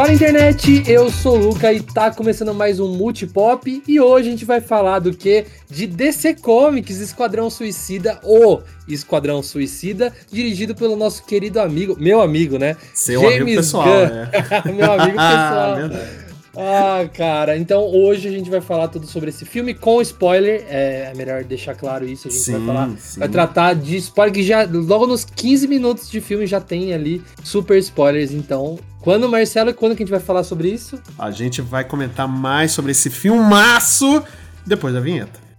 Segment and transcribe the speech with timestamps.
[0.00, 4.30] Fala internet, eu sou o Luca e tá começando mais um Multipop e hoje a
[4.30, 5.44] gente vai falar do que?
[5.68, 12.56] De DC Comics Esquadrão Suicida, ou Esquadrão Suicida, dirigido pelo nosso querido amigo, meu amigo,
[12.56, 12.78] né?
[12.94, 14.30] Seu James amigo pessoal, né?
[14.74, 16.29] meu amigo pessoal.
[16.56, 20.64] Ah, cara, então hoje a gente vai falar tudo sobre esse filme com spoiler.
[20.68, 22.28] É, é melhor deixar claro isso.
[22.28, 23.20] A gente sim, vai falar, sim.
[23.20, 27.22] vai tratar de spoiler que já logo nos 15 minutos de filme já tem ali
[27.44, 28.32] super spoilers.
[28.32, 31.00] Então, quando, Marcelo, quando que a gente vai falar sobre isso?
[31.18, 34.22] A gente vai comentar mais sobre esse filmaço
[34.66, 35.50] depois da vinheta.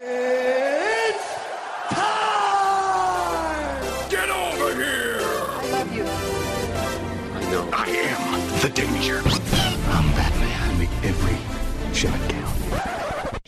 [0.00, 0.37] the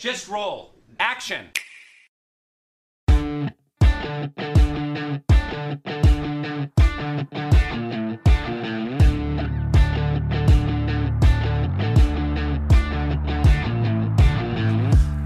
[0.01, 0.73] Just roll.
[0.99, 1.45] Action.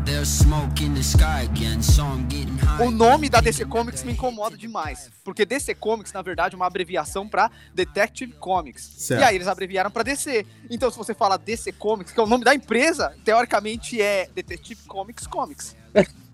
[0.03, 1.47] There's smoke in the sky
[2.77, 6.67] O nome da DC Comics me incomoda demais, porque DC Comics, na verdade, é uma
[6.67, 8.83] abreviação para Detective Comics.
[8.97, 9.21] Certo.
[9.21, 10.45] E aí eles abreviaram para DC.
[10.69, 14.83] Então, se você fala DC Comics, que é o nome da empresa, teoricamente é Detective
[14.87, 15.75] Comics Comics.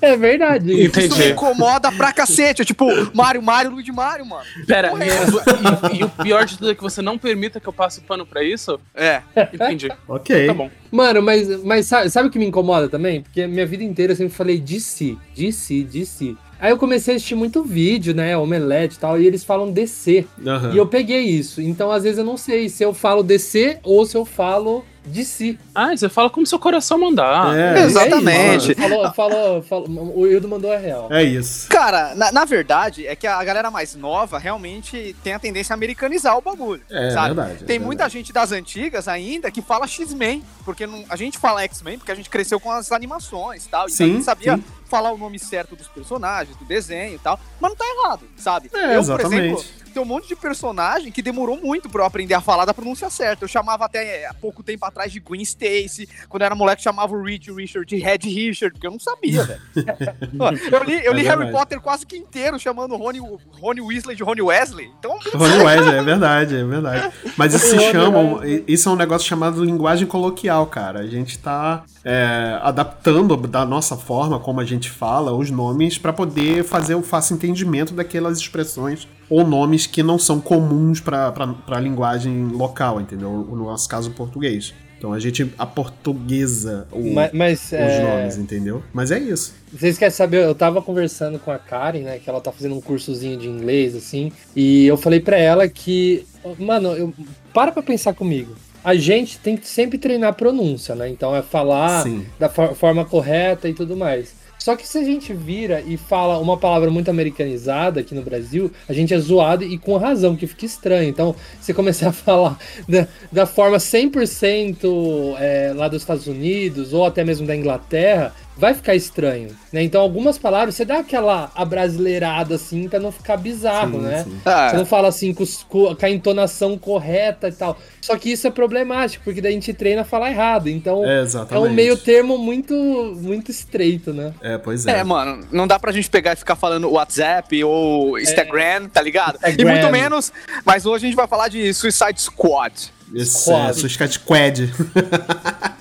[0.00, 0.84] é verdade.
[0.84, 1.06] Entendi.
[1.06, 2.62] Isso me incomoda pra cacete.
[2.62, 4.44] É tipo, Mario, Mario, Luigi Mario, mano.
[4.66, 7.72] Pera, e, e, e, o pior de tudo é que você não permita que eu
[7.72, 8.78] passe o pano pra isso?
[8.94, 9.22] É.
[9.52, 9.90] Entendi.
[10.08, 10.46] ok.
[10.46, 10.70] Tá bom.
[10.90, 13.20] Mano, mas, mas sabe, sabe o que me incomoda também?
[13.20, 16.36] Porque minha vida inteira eu sempre falei DC, DC, DC.
[16.60, 18.36] Aí eu comecei a assistir muito vídeo, né?
[18.38, 20.24] Omelete e tal, e eles falam DC.
[20.38, 20.72] Uhum.
[20.72, 21.60] E eu peguei isso.
[21.60, 25.24] Então, às vezes, eu não sei se eu falo DC ou se eu falo de
[25.24, 25.58] si.
[25.74, 27.56] Ah, você fala como seu coração mandar.
[27.56, 28.72] É, Exatamente.
[28.72, 31.08] É falou, falou, falou, o Ildo mandou a real.
[31.12, 31.68] É isso.
[31.68, 35.76] Cara, na, na, verdade, é que a galera mais nova realmente tem a tendência a
[35.76, 36.82] americanizar o bagulho.
[36.90, 37.34] É, sabe?
[37.34, 37.64] verdade.
[37.64, 38.12] É tem é muita verdade.
[38.14, 42.16] gente das antigas ainda que fala X-Men, porque não, a gente fala X-Men porque a
[42.16, 43.88] gente cresceu com as animações e tal.
[43.88, 44.64] Sim, então a gente sabia sim.
[44.86, 47.38] falar o nome certo dos personagens, do desenho e tal.
[47.60, 48.70] Mas não tá errado, sabe?
[48.72, 49.54] É, Eu, exatamente.
[49.54, 52.64] por exemplo tem um monte de personagem que demorou muito pra eu aprender a falar
[52.64, 53.44] da pronúncia certa.
[53.44, 56.08] Eu chamava até há pouco tempo atrás de Gwen Stacy.
[56.28, 59.42] Quando eu era moleque, chamava o Reed Richard de Red Richard, porque eu não sabia,
[59.42, 59.60] velho.
[60.72, 63.18] eu li, eu li é Harry Potter quase que inteiro chamando Rony,
[63.60, 64.90] Rony Weasley de Rony Wesley.
[64.98, 67.14] Então, Rony Wesley, é verdade, é verdade.
[67.36, 71.00] Mas isso se chama, isso é um negócio chamado linguagem coloquial, cara.
[71.00, 76.12] A gente tá é, adaptando da nossa forma, como a gente fala, os nomes para
[76.12, 81.32] poder fazer o fácil entendimento daquelas expressões ou nomes que não são comuns para
[81.66, 83.30] a linguagem local, entendeu?
[83.30, 84.74] No nosso caso, português.
[85.04, 88.02] Então a gente a portuguesa o, mas, mas, os é...
[88.02, 88.82] nomes, entendeu?
[88.90, 89.54] Mas é isso.
[89.70, 90.42] Vocês querem saber?
[90.42, 92.18] Eu tava conversando com a Karen, né?
[92.18, 94.32] Que ela tá fazendo um cursozinho de inglês, assim.
[94.56, 96.26] E eu falei para ela que.
[96.58, 97.12] Mano, eu,
[97.52, 98.54] para pra pensar comigo.
[98.82, 101.06] A gente tem que sempre treinar a pronúncia, né?
[101.10, 102.24] Então é falar Sim.
[102.38, 104.34] da for forma correta e tudo mais.
[104.64, 108.72] Só que se a gente vira e fala uma palavra muito americanizada aqui no Brasil,
[108.88, 111.06] a gente é zoado e com razão, que fica estranho.
[111.06, 112.56] Então, você começar a falar
[112.88, 118.72] da, da forma 100% é, lá dos Estados Unidos ou até mesmo da Inglaterra, vai
[118.72, 119.82] ficar estranho, né?
[119.82, 124.24] Então algumas palavras você dá aquela abrasileirada assim para não ficar bizarro, sim, né?
[124.24, 124.40] Sim.
[124.44, 124.70] Ah.
[124.70, 127.76] Você não fala assim com, com, a entonação correta e tal.
[128.00, 130.68] Só que isso é problemático, porque daí a gente treina a falar errado.
[130.68, 132.74] Então é, é um meio termo muito
[133.20, 134.32] muito estreito, né?
[134.40, 134.98] É, pois é.
[134.98, 138.88] É, mano, não dá pra gente pegar e ficar falando WhatsApp ou Instagram, é.
[138.92, 139.34] tá ligado?
[139.36, 139.62] Instagram.
[139.62, 140.32] E muito menos,
[140.64, 142.92] mas hoje a gente vai falar de Suicide Squad.
[143.12, 144.72] Isso, é, Suicide Squad.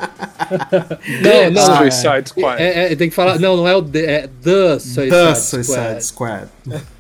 [1.22, 1.78] não, não.
[1.78, 2.62] Suicide Squad.
[2.62, 3.40] É, é, tem que falar.
[3.40, 6.04] Não, não é o The, é The Suicide, the Suicide Squad.
[6.04, 6.48] Squad.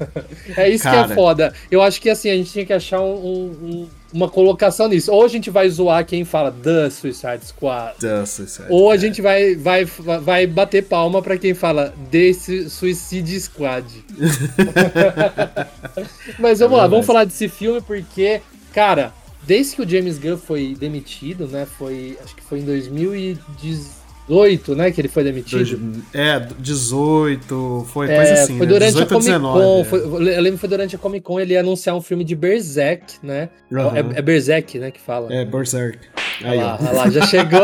[0.58, 1.06] é isso Cara.
[1.06, 1.54] que é foda.
[1.70, 5.12] Eu acho que assim, a gente tinha que achar um, um, uma colocação nisso.
[5.12, 7.96] Ou a gente vai zoar quem fala The Suicide Squad.
[8.00, 12.34] The Suicide Ou a gente vai, vai, vai bater palma pra quem fala The
[12.70, 13.86] Suicide Squad.
[16.40, 18.42] Mas vamos é lá, vamos falar desse filme porque,
[18.74, 19.14] cara
[19.46, 21.66] desde que o James Gunn foi demitido, né?
[21.66, 22.18] Foi.
[22.24, 24.92] Acho que foi em 2018, né?
[24.92, 25.78] Que ele foi demitido.
[25.78, 28.58] Dois, é, 18, foi é, coisa assim.
[28.58, 28.74] Foi né?
[28.74, 29.80] durante 18, a Comic 19, Con.
[29.80, 29.84] É.
[29.84, 32.36] Foi, eu lembro que foi durante a Comic Con ele ia anunciar um filme de
[32.36, 33.50] Berserk, né?
[33.72, 33.96] Uhum.
[33.96, 34.90] É, é Berserk, né?
[34.92, 35.34] Que fala.
[35.34, 36.00] É, Berserk.
[36.42, 37.62] Aí, lá, lá, já chegou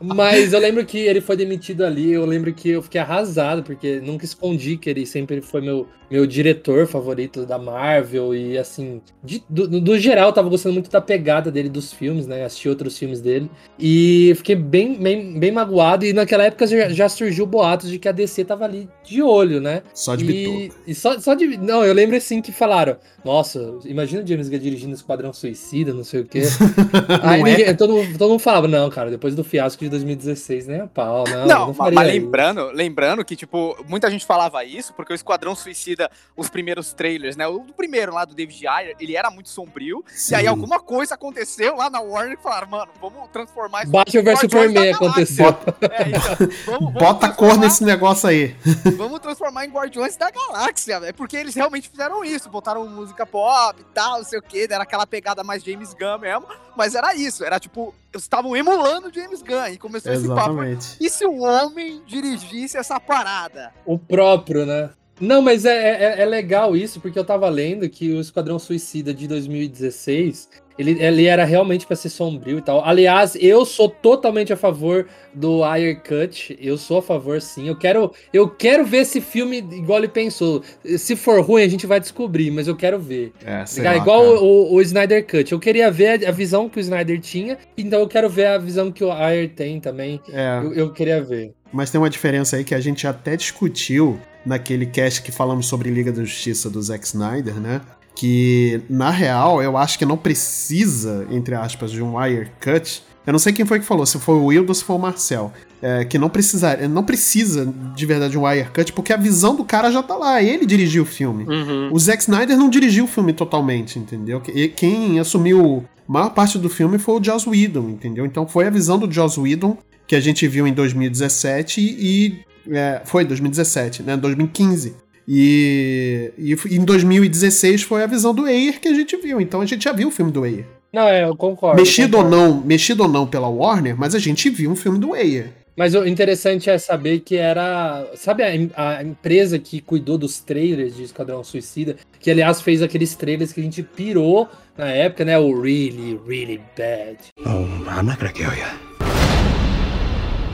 [0.00, 4.00] Mas eu lembro que ele foi demitido ali, eu lembro que eu fiquei arrasado, porque
[4.00, 9.42] nunca escondi que ele sempre foi meu, meu diretor favorito da Marvel, e assim, de,
[9.48, 12.44] do, do, geral, eu tava gostando muito da pegada dele dos filmes, né?
[12.44, 17.08] Assisti outros filmes dele, e fiquei bem, bem, bem magoado, e naquela época já, já
[17.08, 19.82] surgiu boatos de que a DC tava ali de olho, né?
[19.94, 21.56] Só de e, e só, só de.
[21.56, 26.04] Não, eu lembro assim que falaram, nossa, imagina o James Gunn dirigindo Esquadrão Suicida, não
[26.04, 26.42] sei o quê.
[27.22, 27.44] Aí é?
[27.44, 31.24] ninguém, todo, todo mundo falava, não, cara, depois do fiasco de 2016, nem a pau,
[31.28, 31.46] não.
[31.46, 36.10] Não, não mas lembrando, lembrando que, tipo, muita gente falava isso, porque o Esquadrão Suicida,
[36.36, 37.46] os primeiros trailers, né?
[37.46, 40.04] O primeiro lá do David Ayer, ele era muito sombrio.
[40.08, 40.34] Sim.
[40.34, 44.22] E aí alguma coisa aconteceu lá na Warner e falaram, mano, vamos transformar isso Batman
[44.22, 45.52] vs Superman aconteceu.
[45.52, 46.22] Bota, é, então,
[46.66, 48.56] vamos, vamos Bota cor nesse negócio aí.
[48.96, 53.80] Vamos transformar em Guardiões da Galáxia, é porque eles realmente fizeram isso, botaram música pop
[53.80, 56.46] e tal, não sei o que, era aquela pegada mais James Gunn mesmo,
[56.76, 60.78] mas era isso, era tipo, eles estavam emulando James Gunn e começou Exatamente.
[60.78, 61.04] esse papo.
[61.04, 63.72] E se o homem dirigisse essa parada?
[63.84, 64.90] O próprio, né?
[65.22, 69.14] Não, mas é, é, é, legal isso, porque eu tava lendo que o Esquadrão Suicida
[69.14, 72.84] de 2016 ele, ele era realmente para ser sombrio e tal.
[72.84, 76.58] Aliás, eu sou totalmente a favor do Ayer Cut.
[76.60, 77.68] Eu sou a favor, sim.
[77.68, 80.60] Eu quero, eu quero ver esse filme igual ele pensou.
[80.96, 83.32] Se for ruim, a gente vai descobrir, mas eu quero ver.
[83.44, 85.52] É, sei lá, igual o, o, Snyder Cut.
[85.52, 88.90] Eu queria ver a, visão que o Snyder tinha, então eu quero ver a visão
[88.90, 90.20] que o Ayer tem também.
[90.32, 90.58] É.
[90.64, 91.52] Eu, eu queria ver.
[91.72, 95.90] Mas tem uma diferença aí que a gente até discutiu naquele cast que falamos sobre
[95.90, 97.80] Liga da Justiça do Zack Snyder, né?
[98.14, 103.02] que na real eu acho que não precisa, entre aspas, de um wire cut.
[103.26, 104.98] Eu não sei quem foi que falou, se foi o Will ou se foi o
[104.98, 105.52] Marcel.
[105.80, 109.56] É, que não precisa, não precisa de verdade de um wire cut, porque a visão
[109.56, 110.42] do cara já tá lá.
[110.42, 111.44] Ele dirigiu o filme.
[111.44, 111.90] Uhum.
[111.92, 114.40] O Zack Snyder não dirigiu o filme totalmente, entendeu?
[114.76, 118.26] Quem assumiu a maior parte do filme foi o Joss Whedon, entendeu?
[118.26, 119.76] Então foi a visão do Joss Whedon
[120.12, 122.44] que a gente viu em 2017 e.
[122.70, 124.14] É, foi 2017, né?
[124.14, 124.94] 2015.
[125.26, 129.40] E, e em 2016 foi a visão do Ayer que a gente viu.
[129.40, 130.66] Então a gente já viu o filme do Ayer.
[130.92, 131.80] Não, é, eu concordo.
[131.80, 132.36] Mexido concordo.
[132.36, 135.48] ou não, mexido ou não pela Warner, mas a gente viu um filme do Ayer.
[135.74, 138.06] Mas o interessante é saber que era.
[138.14, 141.96] Sabe a, a, empresa que cuidou dos trailers de Esquadrão Suicida?
[142.20, 145.38] Que, aliás, fez aqueles trailers que a gente pirou na época, né?
[145.38, 147.16] O Really, Really Bad.
[147.46, 147.64] Oh,
[147.98, 148.91] I'm not gonna kill you.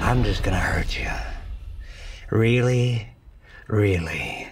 [0.08, 1.10] I'm just gonna hurt you.
[2.30, 3.06] Really,
[3.68, 4.48] really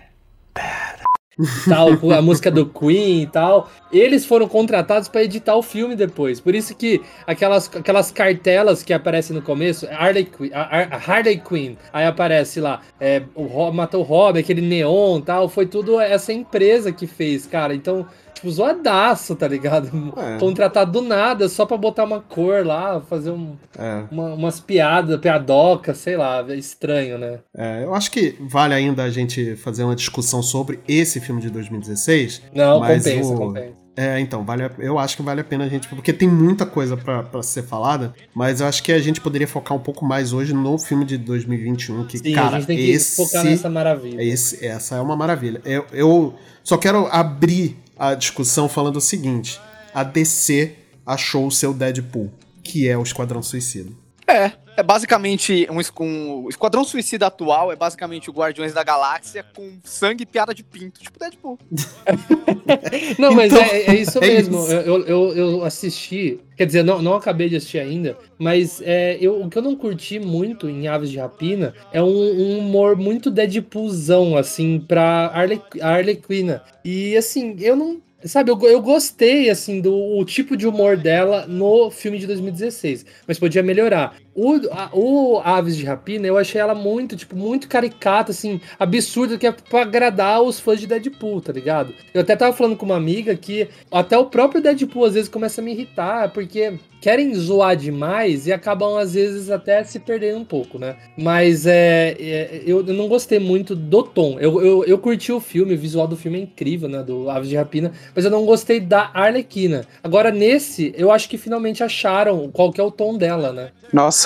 [1.69, 3.70] tal, a música do Queen e tal.
[3.93, 6.41] Eles foram contratados para editar o filme depois.
[6.41, 12.05] Por isso que aquelas, aquelas cartelas que aparecem no começo, Harley Quinn, Harley Quinn, aí
[12.05, 17.06] aparece lá, é, o matou o Robin, aquele neon tal, foi tudo essa empresa que
[17.06, 17.75] fez, cara.
[17.75, 18.06] Então,
[18.37, 20.12] tipo, zoadaço, tá ligado?
[20.17, 20.38] É.
[20.38, 24.05] Contratado do nada, só pra botar uma cor lá, fazer um, é.
[24.11, 27.41] uma, umas piadas, piadoca, sei lá, é estranho, né?
[27.56, 31.50] É, eu acho que vale ainda a gente fazer uma discussão sobre esse filme de
[31.50, 32.43] 2016.
[32.55, 33.37] Não, compensa, o...
[33.37, 33.87] compensa.
[33.97, 35.89] É, então, vale a, eu acho que vale a pena a gente.
[35.89, 39.75] Porque tem muita coisa para ser falada, mas eu acho que a gente poderia focar
[39.75, 42.91] um pouco mais hoje no filme de 2021, que, Sim, cara, a gente tem que
[42.91, 44.23] esse, focar nessa maravilha.
[44.23, 45.62] Esse, essa é uma maravilha.
[45.65, 49.60] Eu, eu só quero abrir a discussão falando o seguinte:
[49.94, 52.32] a DC achou o seu Deadpool,
[52.62, 53.90] que é o Esquadrão Suicida.
[54.28, 59.44] É, é basicamente um, um, o Esquadrão Suicida atual é basicamente o Guardiões da Galáxia
[59.55, 61.58] com sangue e piada de pinto, tipo Deadpool.
[63.19, 64.58] não, mas então, é, é, isso é mesmo.
[64.58, 64.73] Isso.
[64.73, 69.40] Eu, eu, eu, assisti, quer dizer, não, não acabei de assistir ainda, mas é, eu,
[69.40, 73.31] o que eu não curti muito em Aves de Rapina é um, um humor muito
[73.31, 76.58] Deadpoolzão, assim, pra Harley, Harley Quinn.
[76.84, 81.91] E assim, eu não Sabe, eu, eu gostei, assim, do tipo de humor dela no
[81.91, 84.17] filme de 2016, mas podia melhorar.
[84.36, 89.38] O, a, o Aves de Rapina, eu achei ela muito, tipo, muito caricata, assim, absurda,
[89.38, 91.94] que é pra agradar os fãs de Deadpool, tá ligado?
[92.12, 95.62] Eu até tava falando com uma amiga que até o próprio Deadpool às vezes começa
[95.62, 100.44] a me irritar, porque querem zoar demais e acabam, às vezes, até se perdendo um
[100.44, 100.96] pouco, né?
[101.16, 104.38] Mas é, é eu, não gostei muito do tom.
[104.40, 107.02] Eu, eu, eu curti o filme, o visual do filme é incrível, né?
[107.02, 109.86] Do Aves de Rapina, mas eu não gostei da Arlequina.
[110.02, 113.70] Agora, nesse, eu acho que finalmente acharam qual que é o tom dela, né?
[113.93, 114.26] Nossa,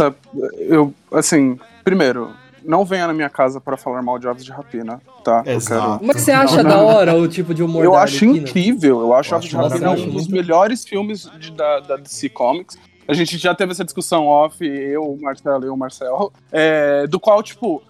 [0.58, 2.30] eu, assim, primeiro,
[2.64, 5.42] não venha na minha casa para falar mal de Aves de Rapina, tá?
[5.46, 5.98] Exato.
[5.98, 6.06] Quero...
[6.06, 9.36] Mas você acha da hora o tipo de humor Eu acho incrível, eu acho, eu
[9.36, 12.78] Aves de Rapina um dos melhores filmes de, da, da DC Comics.
[13.08, 17.18] A gente já teve essa discussão off, eu, o Marcelo e o Marcel, é, do
[17.18, 17.82] qual, tipo,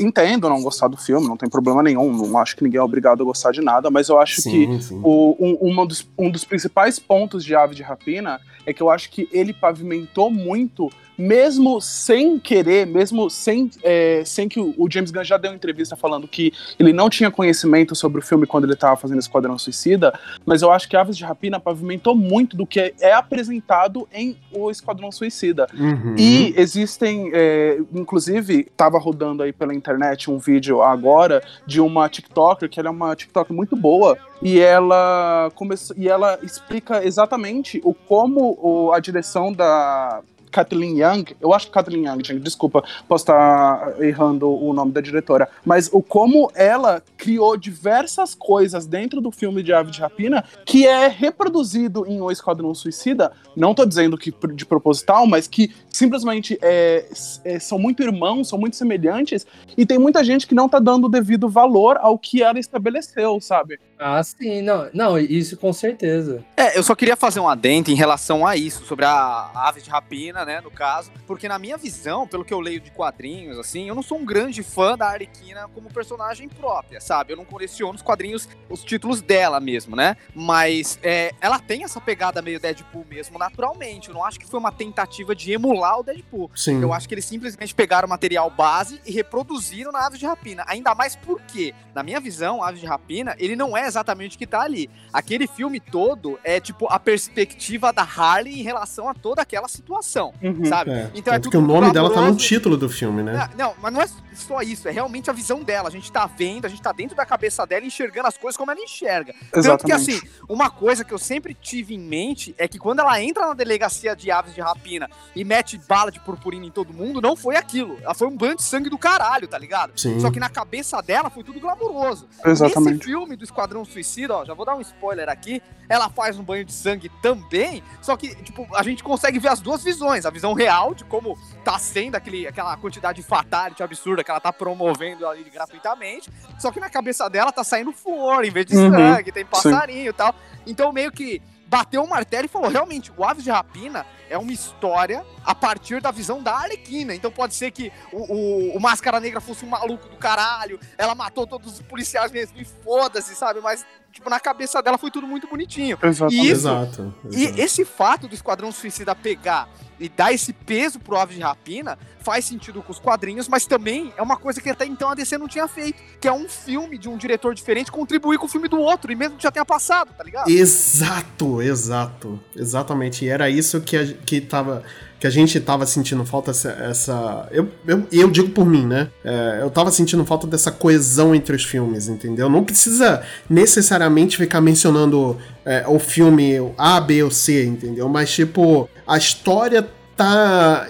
[0.00, 3.22] entendo não gostar do filme, não tem problema nenhum, não acho que ninguém é obrigado
[3.22, 5.00] a gostar de nada, mas eu acho sim, que sim.
[5.04, 8.90] O, um, uma dos, um dos principais pontos de Ave de Rapina é que eu
[8.90, 15.10] acho que ele pavimentou muito mesmo sem querer, mesmo sem, é, sem que o, James
[15.10, 18.64] Gunn já deu uma entrevista falando que ele não tinha conhecimento sobre o filme quando
[18.64, 22.66] ele estava fazendo Esquadrão Suicida, mas eu acho que Aves de Rapina pavimentou muito do
[22.66, 25.66] que é, é apresentado em O Esquadrão Suicida.
[25.74, 26.14] Uhum.
[26.18, 32.68] E existem, é, inclusive, estava rodando aí pela internet um vídeo agora de uma TikToker,
[32.68, 37.94] que ela é uma TikToker muito boa, e ela começou e ela explica exatamente o
[37.94, 40.22] como o, a direção da
[40.54, 45.00] Kathleen Young, eu acho que Kathleen Young, gente, desculpa, posso estar errando o nome da
[45.00, 50.44] diretora, mas o como ela criou diversas coisas dentro do filme de Ave de Rapina
[50.64, 55.74] que é reproduzido em O Esquadrão Suicida, não estou dizendo que de proposital, mas que
[55.88, 57.08] simplesmente é,
[57.44, 59.44] é, são muito irmãos, são muito semelhantes,
[59.76, 63.40] e tem muita gente que não está dando o devido valor ao que ela estabeleceu,
[63.40, 63.80] sabe?
[63.98, 66.44] Ah, sim, não, não, isso com certeza.
[66.56, 69.90] É, eu só queria fazer um adendo em relação a isso, sobre a Ave de
[69.90, 73.88] Rapina, né, no caso, porque na minha visão, pelo que eu leio de quadrinhos, assim,
[73.88, 77.32] eu não sou um grande fã da Arlequina como personagem própria, sabe?
[77.32, 80.16] Eu não coleciono os quadrinhos, os títulos dela mesmo, né?
[80.34, 84.08] Mas é, ela tem essa pegada meio Deadpool mesmo, naturalmente.
[84.08, 86.50] Eu não acho que foi uma tentativa de emular o Deadpool.
[86.54, 86.82] Sim.
[86.82, 90.64] Eu acho que eles simplesmente pegaram o material base e reproduziram na Aves de Rapina.
[90.66, 94.46] Ainda mais porque, na minha visão, Aves de Rapina, ele não é exatamente o que
[94.46, 94.90] tá ali.
[95.12, 100.32] Aquele filme todo é, tipo, a perspectiva da Harley em relação a toda aquela situação.
[100.42, 100.90] Uhum, sabe?
[100.90, 101.10] É.
[101.14, 103.48] Então é tudo porque o nome dela tá no título do filme, né?
[103.56, 105.88] Não, não, mas não é só isso, é realmente a visão dela.
[105.88, 108.70] A gente tá vendo, a gente tá dentro da cabeça dela enxergando as coisas como
[108.70, 109.34] ela enxerga.
[109.54, 109.64] Exatamente.
[109.64, 113.20] Tanto que, assim, uma coisa que eu sempre tive em mente é que quando ela
[113.22, 117.20] entra na delegacia de aves de rapina e mete bala de purpurina em todo mundo,
[117.20, 117.98] não foi aquilo.
[118.02, 119.92] Ela foi um banho de sangue do caralho, tá ligado?
[119.98, 120.18] Sim.
[120.20, 122.28] Só que na cabeça dela foi tudo glamouroso.
[122.44, 122.94] Exatamente.
[122.94, 126.42] Nesse filme do Esquadrão Suicida, ó, já vou dar um spoiler aqui, ela faz um
[126.42, 130.26] banho de sangue também, só que, tipo, a gente consegue ver as duas visões.
[130.26, 134.40] A visão real de como tá sendo aquele, aquela quantidade de fatality absurda que ela
[134.40, 138.76] tá promovendo ali gratuitamente, só que na cabeça dela tá saindo flor em vez de
[138.76, 140.34] uhum, sangue, tem passarinho e tal.
[140.66, 144.52] Então, meio que bateu o martelo e falou: realmente, o Aves de Rapina é uma
[144.52, 147.14] história a partir da visão da Arlequina.
[147.14, 151.14] Então pode ser que o, o, o, Máscara Negra fosse um maluco do caralho, ela
[151.14, 153.60] matou todos os policiais mesmo e foda-se, sabe?
[153.60, 155.98] Mas, tipo, na cabeça dela foi tudo muito bonitinho.
[156.02, 156.32] Exato.
[156.32, 157.58] E, isso, exato, exato.
[157.58, 161.98] e esse fato do Esquadrão Suicida pegar e dar esse peso pro Aves de Rapina
[162.20, 165.36] faz sentido com os quadrinhos, mas também é uma coisa que até então a DC
[165.36, 168.66] não tinha feito, que é um filme de um diretor diferente contribuir com o filme
[168.66, 170.48] do outro, e mesmo que já tenha passado, tá ligado?
[170.48, 172.40] Exato, exato.
[172.56, 173.24] Exatamente.
[173.26, 174.82] E era isso que, a, que tava
[175.24, 176.70] que a gente tava sentindo falta essa.
[176.70, 179.08] essa eu, eu, eu digo por mim, né?
[179.24, 182.50] É, eu tava sentindo falta dessa coesão entre os filmes, entendeu?
[182.50, 188.06] Não precisa necessariamente ficar mencionando é, o filme A, B ou C, entendeu?
[188.06, 190.88] Mas, tipo, a história tá.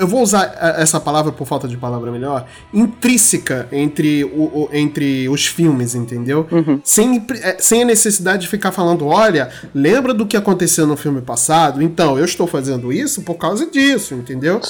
[0.00, 5.28] Eu vou usar essa palavra por falta de palavra melhor, intrínseca entre, o, o entre
[5.28, 6.46] os filmes, entendeu?
[6.50, 6.80] Uhum.
[6.82, 11.20] Sem, é, sem a necessidade de ficar falando, olha, lembra do que aconteceu no filme
[11.20, 11.82] passado?
[11.82, 14.60] Então, eu estou fazendo isso por causa disso, entendeu?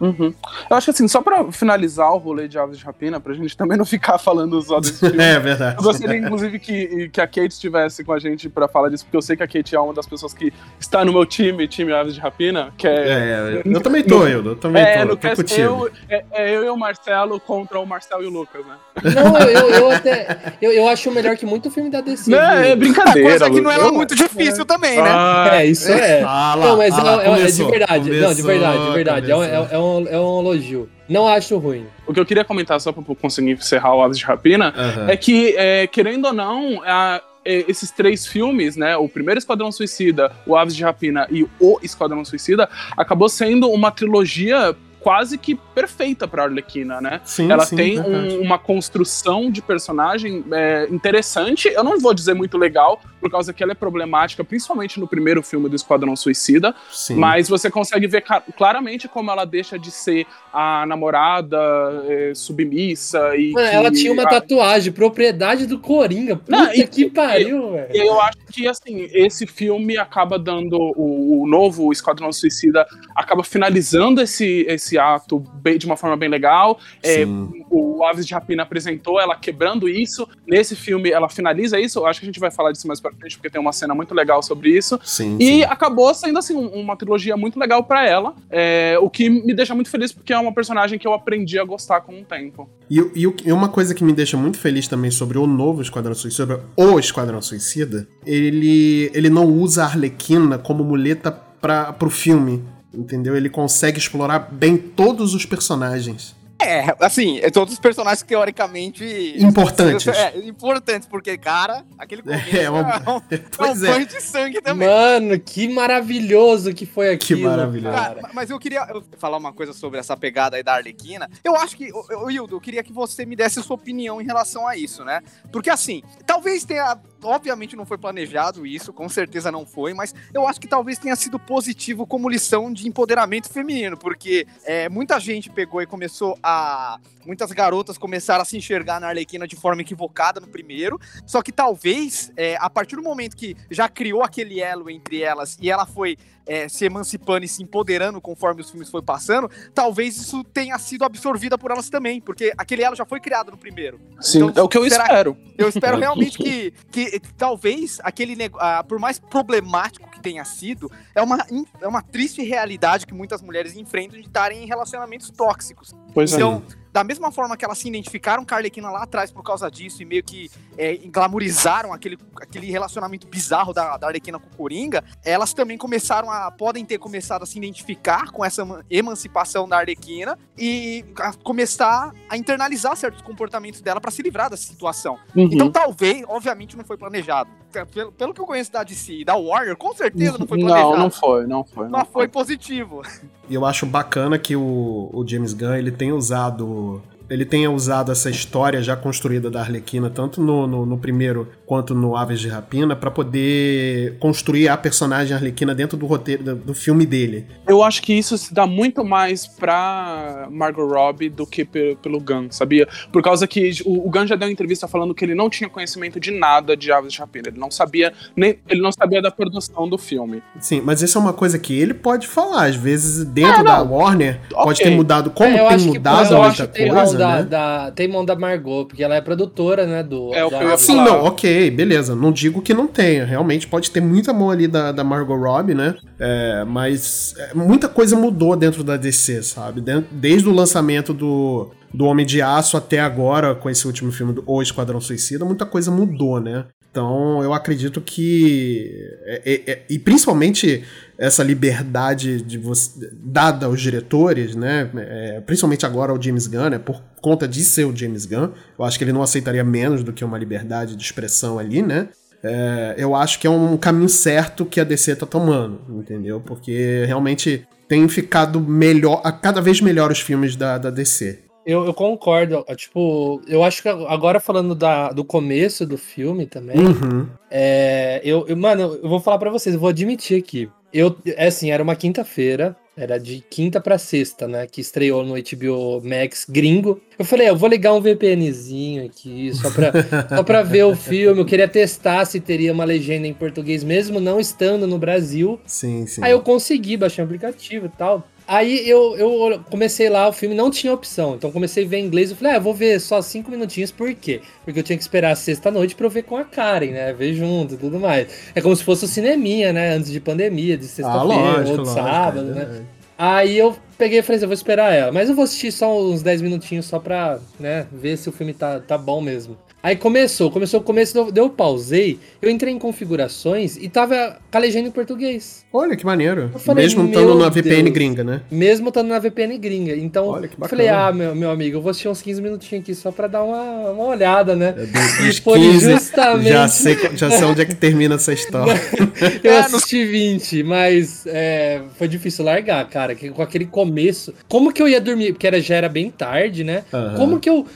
[0.00, 0.32] Uhum.
[0.68, 3.56] Eu acho que assim, só pra finalizar o rolê de Aves de Rapina, pra gente
[3.56, 5.22] também não ficar falando só desse filme.
[5.22, 5.76] é verdade.
[5.78, 9.16] Eu gostaria, inclusive, que, que a Kate estivesse com a gente pra falar disso, porque
[9.16, 11.92] eu sei que a Kate é uma das pessoas que está no meu time, time
[11.92, 13.60] Aves de Rapina, que é...
[13.60, 16.64] é eu também tô, eu, eu também é, no tô cast, eu, é, é, eu
[16.64, 18.74] e o Marcelo contra o Marcelo e o Lucas, né?
[19.14, 20.54] Não, eu, eu, até...
[20.60, 22.30] Eu, eu acho melhor que muito filme da DC.
[22.30, 23.28] Não, é brincadeira.
[23.28, 25.10] Coisa que não era muito difícil também, né?
[25.10, 26.22] Ah, é, isso é.
[26.22, 28.04] Ah, lá, não, mas ah, lá, é, é, de verdade.
[28.04, 29.30] Começou, não, de verdade, de verdade.
[29.30, 30.88] É um, é, um, é um elogio.
[31.08, 31.86] Não acho ruim.
[32.06, 35.08] O que eu queria comentar, só pra conseguir encerrar o Aves de Rapina, uhum.
[35.08, 39.72] é que, é, querendo ou não, a, é, esses três filmes, né, o primeiro Esquadrão
[39.72, 45.54] Suicida, o Aves de Rapina e o Esquadrão Suicida, acabou sendo uma trilogia quase que
[45.54, 47.20] perfeita para Arlequina, né?
[47.24, 51.68] Sim, Ela sim, tem um, uma construção de personagem é, interessante.
[51.68, 55.42] Eu não vou dizer muito legal, por causa que ela é problemática, principalmente no primeiro
[55.42, 56.74] filme do Esquadrão Suicida.
[56.90, 57.16] Sim.
[57.16, 58.24] Mas você consegue ver
[58.56, 61.58] claramente como ela deixa de ser a namorada
[62.06, 63.52] é, submissa e.
[63.52, 64.28] Mano, ela tinha uma a...
[64.28, 66.36] tatuagem, propriedade do Coringa.
[66.36, 67.88] Puta não, e, que pariu, velho.
[67.94, 70.76] E eu acho que assim, esse filme acaba dando.
[70.96, 76.16] O, o novo Esquadrão Suicida acaba finalizando esse, esse esse ato bem, de uma forma
[76.16, 76.78] bem legal.
[77.02, 77.24] É,
[77.70, 80.28] o Aves de Rapina apresentou ela quebrando isso.
[80.46, 82.00] Nesse filme, ela finaliza isso.
[82.00, 83.94] Eu acho que a gente vai falar disso mais pra frente, porque tem uma cena
[83.94, 84.98] muito legal sobre isso.
[85.04, 85.62] Sim, e sim.
[85.62, 88.34] acabou sendo, assim, uma trilogia muito legal para ela.
[88.50, 91.64] É, o que me deixa muito feliz, porque é uma personagem que eu aprendi a
[91.64, 92.68] gostar com o tempo.
[92.90, 96.14] E, e, e uma coisa que me deixa muito feliz também sobre o novo Esquadrão
[96.14, 102.64] Suicida, o Esquadrão Suicida, ele, ele não usa a Arlequina como muleta para pro filme.
[102.92, 103.36] Entendeu?
[103.36, 106.34] Ele consegue explorar bem todos os personagens.
[106.60, 109.04] É, assim, é todos os personagens teoricamente.
[109.38, 110.06] Importantes.
[110.06, 113.20] É, importantes, porque, cara, aquele começo é, é, um, é um,
[113.56, 114.86] pois é um banho de sangue também.
[114.86, 117.40] Mano, que maravilhoso que foi aquilo.
[117.40, 117.96] Que maravilhoso.
[117.96, 121.30] Cara, mas eu queria falar uma coisa sobre essa pegada aí da Arlequina.
[121.42, 124.68] Eu acho que, Wildo, eu queria que você me desse a sua opinião em relação
[124.68, 125.22] a isso, né?
[125.50, 130.46] Porque, assim, talvez tenha obviamente não foi planejado isso, com certeza não foi, mas eu
[130.46, 135.50] acho que talvez tenha sido positivo como lição de empoderamento feminino, porque é, muita gente
[135.50, 136.98] pegou e começou a.
[137.26, 141.52] Muitas garotas começaram a se enxergar na Arlequina de forma equivocada no primeiro, só que
[141.52, 145.84] talvez, é, a partir do momento que já criou aquele elo entre elas e ela
[145.84, 146.16] foi
[146.46, 151.04] é, se emancipando e se empoderando conforme os filmes foi passando, talvez isso tenha sido
[151.04, 154.00] absorvida por elas também, porque aquele elo já foi criado no primeiro.
[154.20, 155.36] Sim, então, é o que eu espero.
[155.56, 161.22] Eu espero realmente que, que talvez aquele uh, por mais problemático que tenha sido, é
[161.22, 161.38] uma,
[161.80, 165.94] é uma triste realidade que muitas mulheres enfrentam de estarem em relacionamentos tóxicos.
[166.12, 166.36] Pois é.
[166.36, 169.42] então, é da mesma forma que elas se identificaram com a Arlequina lá atrás por
[169.42, 174.46] causa disso e meio que é, glamorizaram aquele, aquele relacionamento bizarro da, da Arlequina com
[174.46, 176.50] o Coringa, elas também começaram a.
[176.50, 182.36] podem ter começado a se identificar com essa emancipação da Arlequina e a começar a
[182.36, 185.18] internalizar certos comportamentos dela para se livrar dessa situação.
[185.34, 185.48] Uhum.
[185.52, 187.50] Então, talvez, obviamente, não foi planejado.
[187.92, 190.90] Pelo, pelo que eu conheço da DC e da Warrior, com certeza não foi planejado.
[190.90, 191.84] Não, não foi, não foi.
[191.84, 193.02] Não, não foi, foi positivo.
[193.48, 197.00] E eu acho bacana que o, o James Gunn ele tem usado
[197.30, 201.94] ele tenha usado essa história já construída da Arlequina, tanto no, no, no primeiro quanto
[201.94, 206.74] no Aves de Rapina, para poder construir a personagem Arlequina dentro do roteiro do, do,
[206.74, 207.46] filme dele.
[207.68, 212.48] Eu acho que isso se dá muito mais pra Margot Robbie do que pelo Gunn,
[212.50, 212.88] sabia?
[213.12, 215.70] Por causa que o, o Gunn já deu uma entrevista falando que ele não tinha
[215.70, 219.30] conhecimento de nada de Aves de Rapina, ele não sabia nem ele não sabia da
[219.30, 220.42] produção do filme.
[220.58, 223.82] Sim, mas isso é uma coisa que ele pode falar, às vezes dentro é, da
[223.82, 224.64] Warner okay.
[224.64, 227.42] pode ter mudado como é, tem mudado muita coisa da, né?
[227.44, 230.02] da, tem mão da Margot, porque ela é produtora, né?
[230.02, 232.14] Do, é, o que eu ia Sim, não, ok, beleza.
[232.14, 233.24] Não digo que não tenha.
[233.24, 235.94] Realmente pode ter muita mão ali da, da Margot Robbie, né?
[236.18, 239.82] É, mas é, muita coisa mudou dentro da DC, sabe?
[240.10, 244.42] Desde o lançamento do, do Homem de Aço até agora, com esse último filme do
[244.46, 246.64] O Esquadrão Suicida, muita coisa mudou, né?
[246.90, 248.92] Então, eu acredito que.
[249.24, 250.84] É, é, é, e principalmente
[251.20, 254.90] essa liberdade de você, dada aos diretores, né?
[254.96, 256.78] É, principalmente agora ao James Gunn, né?
[256.78, 260.14] Por conta de ser o James Gunn, eu acho que ele não aceitaria menos do
[260.14, 262.08] que uma liberdade de expressão ali, né?
[262.42, 266.40] É, eu acho que é um caminho certo que a DC tá tomando, entendeu?
[266.40, 271.40] Porque realmente tem ficado melhor, a cada vez melhor os filmes da, da DC.
[271.66, 272.64] Eu, eu concordo.
[272.74, 276.78] Tipo, eu acho que agora falando da, do começo do filme também.
[276.78, 277.26] Uhum.
[277.50, 280.70] É, eu, eu, mano, eu vou falar para vocês, eu vou admitir aqui.
[280.92, 284.66] Eu, é assim, era uma quinta-feira, era de quinta para sexta, né?
[284.66, 287.00] Que estreou no HBO Max gringo.
[287.18, 289.92] Eu falei, eu vou ligar um VPNzinho aqui, só pra,
[290.36, 291.40] só pra ver o filme.
[291.40, 295.58] Eu queria testar se teria uma legenda em português, mesmo não estando no Brasil.
[295.64, 296.22] Sim, sim.
[296.22, 298.26] Aí eu consegui baixar o aplicativo e tal.
[298.50, 301.36] Aí eu, eu comecei lá, o filme não tinha opção.
[301.36, 302.30] Então comecei a ver em inglês.
[302.32, 304.40] Eu falei, ah, eu vou ver só cinco minutinhos, por quê?
[304.64, 307.12] Porque eu tinha que esperar sexta-noite pra eu ver com a Karen, né?
[307.12, 308.26] Ver junto e tudo mais.
[308.52, 309.94] É como se fosse o cineminha, né?
[309.94, 312.82] Antes de pandemia, de sexta-feira ah, ou de sábado, é né?
[313.16, 315.12] Aí eu peguei e falei, assim, eu vou esperar ela.
[315.12, 318.52] Mas eu vou assistir só uns 10 minutinhos só pra, né, ver se o filme
[318.52, 319.56] tá, tá bom mesmo.
[319.82, 324.88] Aí começou, começou o começo, eu, eu pausei, eu entrei em configurações e tava legenda
[324.88, 325.64] em português.
[325.72, 326.50] Olha que maneiro.
[326.58, 327.94] Falei, Mesmo estando na VPN Deus.
[327.94, 328.42] gringa, né?
[328.50, 329.96] Mesmo estando na VPN gringa.
[329.96, 332.82] Então, Olha, que eu falei, ah, meu, meu amigo, eu vou assistir uns 15 minutinhos
[332.82, 334.74] aqui só pra dar uma, uma olhada, né?
[334.76, 336.48] É, e foi 15, justamente.
[336.48, 338.78] Já sei, já sei onde é que termina essa história.
[339.42, 343.14] eu assisti 20, mas é, foi difícil largar, cara.
[343.14, 344.34] Com aquele começo.
[344.46, 345.32] Como que eu ia dormir?
[345.32, 346.84] Porque era, já era bem tarde, né?
[346.92, 347.14] Uhum.
[347.16, 347.66] Como que eu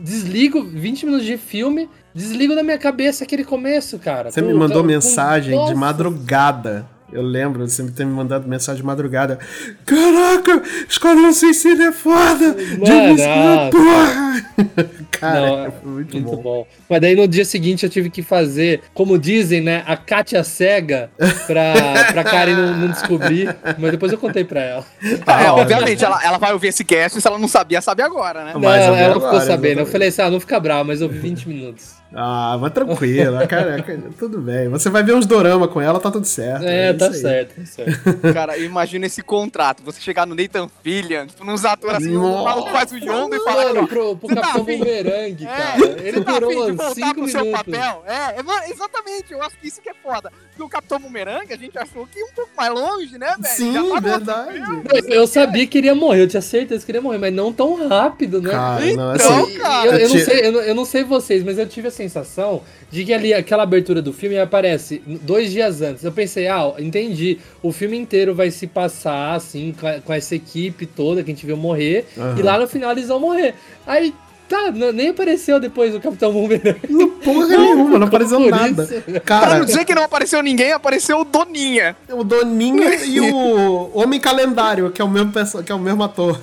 [0.00, 4.30] desligo 20 minutos de filme, desligo da minha cabeça aquele começo, cara.
[4.30, 5.66] Você com, me mandou com, mensagem com...
[5.66, 6.86] de madrugada.
[7.12, 9.38] Eu lembro, você ter me mandado mensagem de madrugada.
[9.84, 12.56] Caraca, Esquadrão Suicida é foda!
[12.84, 14.94] James Gunn, porra!
[15.24, 15.40] cara.
[15.40, 16.42] Não, é muito, muito bom.
[16.42, 16.66] bom.
[16.88, 21.10] Mas daí no dia seguinte eu tive que fazer, como dizem, né, a Kátia cega
[21.46, 21.72] pra,
[22.12, 23.54] pra Karen não, não descobrir.
[23.78, 24.84] Mas depois eu contei pra ela.
[25.26, 28.44] Ah, é, obviamente, ela, ela vai ouvir esse cast se ela não sabia, sabe agora,
[28.44, 28.52] né?
[28.54, 29.44] Não, ela, ela ficou sabendo.
[29.44, 29.78] Exatamente.
[29.78, 31.94] Eu falei assim, ah, não fica bravo, mas eu vi 20 minutos.
[32.14, 33.84] Ah, mas tranquilo, cara,
[34.18, 34.68] tudo bem.
[34.68, 36.64] Você vai ver uns dorama com ela, tá tudo certo.
[36.64, 38.32] É, é tá, certo, tá certo.
[38.32, 39.82] Cara, imagina esse contrato.
[39.82, 43.40] Você chegar no Nathan Fillion, tipo, nos atores assim, o maluco faz o Yondo e
[43.40, 43.64] fala.
[43.64, 46.02] Mano, pro, pro Capitão tá Boomerang, é, cara.
[46.02, 47.32] Ele tá durou uns 5 minutos.
[47.32, 48.04] Seu papel.
[48.06, 49.32] É, é, exatamente.
[49.32, 50.30] Eu acho que isso que é foda.
[50.50, 53.54] Porque o Capitão Boomerang, a gente achou que ia um pouco mais longe, né, velho?
[53.54, 54.62] Sim, tá verdade.
[55.08, 58.40] Eu sabia que iria morrer, eu tinha certeza que iria morrer, mas não tão rápido,
[58.40, 58.50] né?
[58.50, 59.86] Cara, então, não, assim, cara.
[59.86, 63.04] Eu, eu, não sei, eu, eu não sei vocês, mas eu tive a sensação de
[63.04, 66.04] que ali aquela abertura do filme aparece dois dias antes.
[66.04, 67.38] Eu pensei, ah, entendi.
[67.62, 71.56] O filme inteiro vai se passar assim, com, essa equipe toda que a gente viu
[71.56, 72.38] morrer, uhum.
[72.38, 73.54] e lá no final eles vão morrer.
[73.86, 74.14] Aí
[74.46, 76.78] Tá, nem apareceu depois o Capitão Boomerang.
[77.24, 78.86] Porra nenhuma, não apareceu nada.
[79.24, 81.96] Cara, pra não dizer que não apareceu ninguém, apareceu o Doninha.
[82.10, 85.32] O Doninha e o Homem Calendário, que é o mesmo,
[85.64, 86.38] que é o mesmo ator.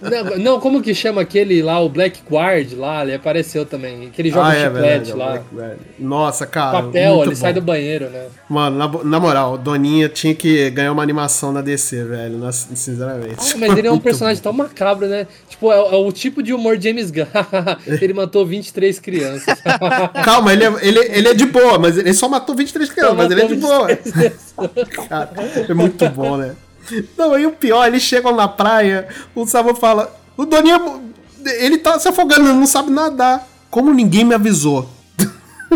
[0.00, 4.06] Não, não, como que chama aquele lá, o Black Guard lá, ele apareceu também.
[4.06, 5.42] Aquele jogo ah, é, chiclete é lá.
[5.98, 6.82] Nossa, cara.
[6.82, 7.36] Papel, ele bom.
[7.36, 8.26] sai do banheiro, né?
[8.48, 12.40] Mano, na, na, moral, Doninha tinha que ganhar uma animação na DC, velho.
[12.52, 13.36] sinceramente.
[13.38, 14.50] Ah, mas ele é um personagem bom.
[14.50, 15.26] tão macabro, né?
[15.48, 17.24] Tipo, é, é, o tipo de humor James Gunn.
[18.00, 19.58] ele matou 23 crianças.
[20.24, 23.30] Calma, ele é, ele, ele é de boa, mas ele só matou 23 crianças, mas
[23.30, 23.88] ele é de boa.
[25.08, 25.30] cara,
[25.68, 26.54] é muito bom, né?
[27.16, 30.80] Não, e o pior, eles chegam na praia, o Sabo fala: o Doninha,
[31.58, 33.46] ele tá se afogando, ele não sabe nadar.
[33.70, 34.88] Como ninguém me avisou?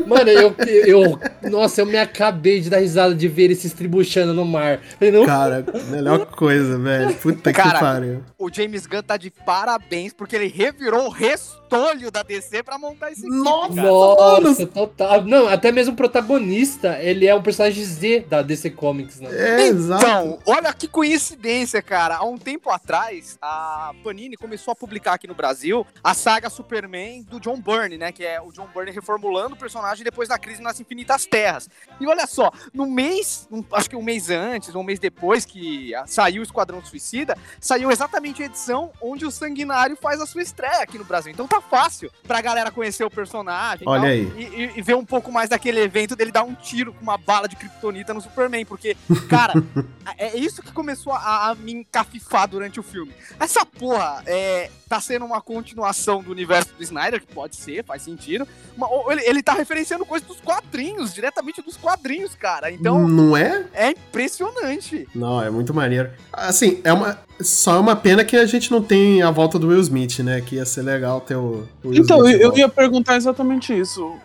[0.06, 0.54] Mano, eu,
[0.86, 1.20] eu.
[1.50, 4.80] Nossa, eu me acabei de dar risada de ver ele se estribuchando no mar.
[5.00, 5.24] Não...
[5.24, 7.14] Cara, melhor coisa, velho.
[7.14, 8.24] Puta Cara, que pariu.
[8.38, 13.10] O James Gunn tá de parabéns porque ele revirou o restolho da DC pra montar
[13.12, 15.24] esse Nossa, filme, Nossa, total.
[15.24, 19.28] Não, até mesmo o protagonista, ele é um personagem Z da DC Comics, né?
[19.32, 20.04] É, exato.
[20.04, 22.16] Então, olha que coincidência, cara.
[22.16, 27.22] Há um tempo atrás, a Panini começou a publicar aqui no Brasil a saga Superman
[27.22, 28.12] do John Byrne, né?
[28.12, 31.68] Que é o John Byrne reformulando o personagem personagem depois da crise nas Infinitas Terras.
[32.00, 36.40] E olha só, no mês, acho que um mês antes, um mês depois que saiu
[36.40, 40.98] o Esquadrão Suicida, saiu exatamente a edição onde o Sanguinário faz a sua estreia aqui
[40.98, 41.32] no Brasil.
[41.32, 44.32] Então tá fácil pra galera conhecer o personagem olha tal, aí.
[44.36, 47.16] E, e, e, ver um pouco mais daquele evento dele dar um tiro com uma
[47.16, 48.64] bala de kryptonita no Superman.
[48.64, 48.96] Porque,
[49.28, 49.54] cara,
[50.18, 53.14] é isso que começou a, a, me encafifar durante o filme.
[53.38, 58.02] Essa porra é, tá sendo uma continuação do universo do Snyder, que pode ser, faz
[58.02, 58.46] sentido.
[58.76, 62.72] Mas ele, ele tá referenciando coisas dos quadrinhos, diretamente dos quadrinhos, cara.
[62.72, 63.06] Então.
[63.06, 63.66] Não é?
[63.74, 65.06] É impressionante.
[65.14, 66.10] Não, é muito maneiro.
[66.32, 67.18] Assim, é uma.
[67.40, 70.40] Só é uma pena que a gente não tem a volta do Will Smith, né?
[70.40, 71.68] Que ia ser legal ter o.
[71.84, 74.16] o então, Smith eu, ia perguntar exatamente isso.